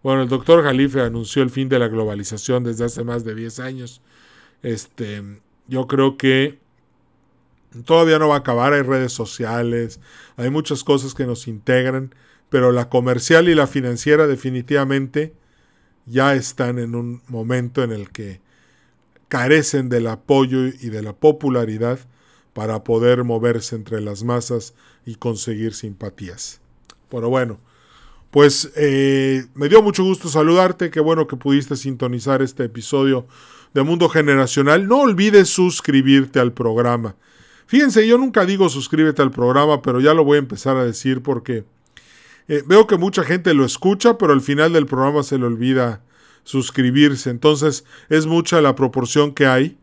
Bueno, 0.04 0.22
el 0.22 0.30
doctor 0.30 0.64
Jalife 0.64 1.02
anunció 1.02 1.42
el 1.42 1.50
fin 1.50 1.70
de 1.70 1.80
la 1.80 1.88
globalización 1.88 2.64
desde 2.64 2.86
hace 2.86 3.04
más 3.04 3.24
de 3.24 3.34
10 3.34 3.60
años. 3.60 4.02
Este, 4.64 5.22
yo 5.68 5.88
creo 5.88 6.18
que 6.18 6.60
todavía 7.86 8.20
no 8.20 8.30
va 8.30 8.36
a 8.36 8.40
acabar, 8.40 8.74
hay 8.74 8.82
redes 8.82 9.12
sociales, 9.12 10.00
hay 10.38 10.50
muchas 10.50 10.84
cosas 10.84 11.14
que 11.14 11.26
nos 11.26 11.48
integran, 11.48 12.16
pero 12.50 12.72
la 12.72 12.90
comercial 12.90 13.50
y 13.50 13.56
la 13.56 13.68
financiera 13.68 14.28
definitivamente 14.28 15.34
ya 16.06 16.36
están 16.36 16.80
en 16.80 16.96
un 16.96 17.22
momento 17.28 17.84
en 17.84 17.92
el 17.92 18.10
que 18.10 18.42
carecen 19.28 19.90
del 19.90 20.08
apoyo 20.08 20.68
y 20.68 20.90
de 20.90 21.02
la 21.02 21.14
popularidad 21.14 22.00
para 22.54 22.84
poder 22.84 23.24
moverse 23.24 23.76
entre 23.76 24.00
las 24.00 24.24
masas 24.24 24.76
y 25.06 25.16
conseguir 25.16 25.74
simpatías. 25.74 26.62
Pero 27.10 27.30
bueno, 27.30 27.60
pues 28.30 28.72
eh, 28.76 29.46
me 29.56 29.70
dio 29.70 29.82
mucho 29.82 30.04
gusto 30.04 30.30
saludarte, 30.30 30.92
qué 30.92 31.00
bueno 31.00 31.28
que 31.28 31.36
pudiste 31.36 31.76
sintonizar 31.76 32.42
este 32.42 32.66
episodio 32.66 33.26
de 33.74 33.84
Mundo 33.84 34.10
Generacional. 34.10 34.88
No 34.88 35.02
olvides 35.02 35.50
suscribirte 35.50 36.40
al 36.40 36.54
programa. 36.54 37.16
Fíjense, 37.66 38.08
yo 38.08 38.18
nunca 38.18 38.46
digo 38.46 38.70
suscríbete 38.70 39.22
al 39.22 39.32
programa, 39.32 39.82
pero 39.82 40.00
ya 40.00 40.14
lo 40.14 40.24
voy 40.24 40.36
a 40.36 40.40
empezar 40.40 40.78
a 40.78 40.86
decir 40.86 41.22
porque 41.22 41.66
eh, 42.48 42.64
veo 42.66 42.88
que 42.88 42.98
mucha 42.98 43.24
gente 43.24 43.54
lo 43.54 43.66
escucha, 43.66 44.18
pero 44.18 44.34
al 44.34 44.42
final 44.42 44.74
del 44.74 44.86
programa 44.86 45.24
se 45.24 45.38
le 45.38 45.46
olvida 45.46 46.04
suscribirse. 46.44 47.30
Entonces 47.30 47.86
es 48.10 48.26
mucha 48.26 48.62
la 48.62 48.76
proporción 48.76 49.34
que 49.34 49.48
hay 49.48 49.78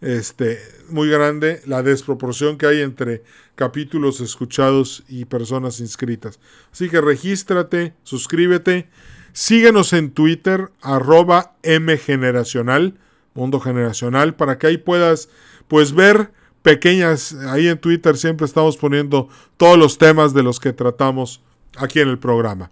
este, 0.00 0.58
muy 0.88 1.08
grande 1.08 1.62
la 1.66 1.82
desproporción 1.82 2.58
que 2.58 2.66
hay 2.66 2.80
entre 2.82 3.22
capítulos 3.54 4.20
escuchados 4.20 5.04
y 5.08 5.24
personas 5.24 5.80
inscritas. 5.80 6.38
Así 6.72 6.88
que 6.88 7.00
regístrate, 7.00 7.94
suscríbete, 8.02 8.88
síguenos 9.32 9.92
en 9.92 10.10
Twitter, 10.10 10.70
arroba 10.82 11.56
mgeneracional, 11.64 12.98
mundo 13.36 13.60
generacional, 13.60 14.34
para 14.34 14.58
que 14.58 14.66
ahí 14.66 14.78
puedas 14.78 15.28
pues 15.68 15.92
ver 15.92 16.32
pequeñas, 16.62 17.34
ahí 17.48 17.68
en 17.68 17.78
Twitter 17.78 18.16
siempre 18.16 18.46
estamos 18.46 18.76
poniendo 18.76 19.28
todos 19.56 19.78
los 19.78 19.98
temas 19.98 20.34
de 20.34 20.42
los 20.42 20.58
que 20.58 20.72
tratamos 20.72 21.42
aquí 21.76 22.00
en 22.00 22.08
el 22.08 22.18
programa. 22.18 22.70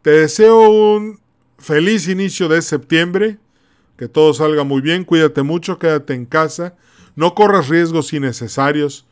Te 0.00 0.10
deseo 0.10 0.70
un 0.70 1.20
feliz 1.58 2.08
inicio 2.08 2.48
de 2.48 2.62
septiembre 2.62 3.38
que 3.96 4.08
todo 4.08 4.34
salga 4.34 4.64
muy 4.64 4.80
bien, 4.80 5.04
cuídate 5.04 5.42
mucho, 5.42 5.78
quédate 5.78 6.14
en 6.14 6.26
casa, 6.26 6.74
no 7.14 7.34
corras 7.34 7.68
riesgos 7.68 8.12
innecesarios, 8.12 9.06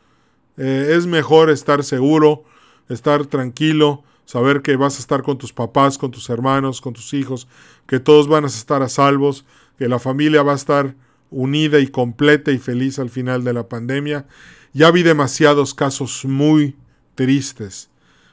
eh, 0.57 0.95
es 0.97 1.05
mejor 1.05 1.49
estar 1.49 1.83
seguro, 1.83 2.43
estar 2.89 3.25
tranquilo, 3.25 4.03
saber 4.31 4.61
que 4.61 4.77
vas 4.77 4.95
a 4.95 4.99
estar 4.99 5.23
con 5.23 5.37
tus 5.37 5.51
papás, 5.51 5.97
con 5.97 6.09
tus 6.09 6.29
hermanos, 6.29 6.79
con 6.79 6.93
tus 6.93 7.13
hijos, 7.13 7.49
que 7.85 7.99
todos 7.99 8.29
van 8.29 8.45
a 8.45 8.47
estar 8.47 8.81
a 8.81 8.87
salvos, 8.87 9.43
que 9.77 9.89
la 9.89 9.99
familia 9.99 10.41
va 10.41 10.53
a 10.53 10.55
estar 10.55 10.95
unida 11.31 11.79
y 11.79 11.87
completa 11.87 12.49
y 12.53 12.57
feliz 12.57 12.97
al 12.97 13.09
final 13.09 13.43
de 13.43 13.51
la 13.51 13.67
pandemia. 13.67 14.25
Ya 14.71 14.89
vi 14.89 15.03
demasiados 15.03 15.73
casos 15.73 16.23
muy 16.23 16.77
tristes 17.15 17.89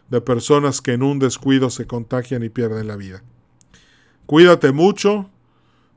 de 0.08 0.20
personas 0.20 0.80
que 0.80 0.92
en 0.92 1.02
un 1.02 1.18
descuido 1.18 1.68
se 1.68 1.88
contagian 1.88 2.44
y 2.44 2.48
pierden 2.48 2.87
la 2.87 2.94
vida. 2.94 3.24
Cuídate 4.26 4.70
mucho, 4.70 5.28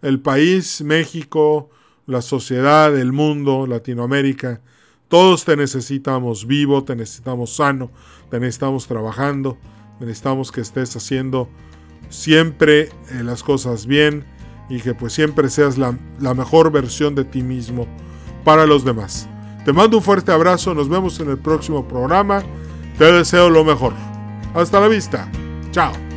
el 0.02 0.20
país, 0.20 0.82
México, 0.82 1.70
la 2.08 2.24
sociedad, 2.24 2.98
el 2.98 3.12
mundo, 3.12 3.68
Latinoamérica, 3.68 4.62
todos 5.10 5.46
te 5.46 5.56
necesitamos 5.56 6.48
vivo, 6.48 6.84
te 6.86 6.96
necesitamos 6.96 7.56
sano, 7.56 7.92
te 8.32 8.40
necesitamos 8.40 8.88
trabajando, 8.88 9.60
necesitamos 10.06 10.52
que 10.52 10.62
estés 10.62 10.96
haciendo 10.96 11.50
siempre 12.10 12.82
eh, 12.82 13.24
las 13.24 13.44
cosas 13.44 13.86
bien 13.86 14.26
y 14.70 14.82
que 14.82 14.94
pues 14.94 15.14
siempre 15.14 15.50
seas 15.50 15.78
la, 15.78 15.98
la 16.20 16.34
mejor 16.34 16.72
versión 16.72 17.16
de 17.16 17.26
ti 17.26 17.44
mismo 17.44 17.88
para 18.44 18.66
los 18.66 18.84
demás. 18.84 19.28
Te 19.66 19.74
mando 19.74 19.98
un 19.98 20.04
fuerte 20.04 20.32
abrazo, 20.32 20.74
nos 20.74 20.90
vemos 20.90 21.20
en 21.20 21.30
el 21.30 21.38
próximo 21.38 21.88
programa, 21.88 22.44
te 22.98 23.12
deseo 23.12 23.50
lo 23.50 23.64
mejor. 23.64 23.94
Hasta 24.54 24.80
la 24.80 24.88
vista, 24.88 25.30
chao. 25.72 26.11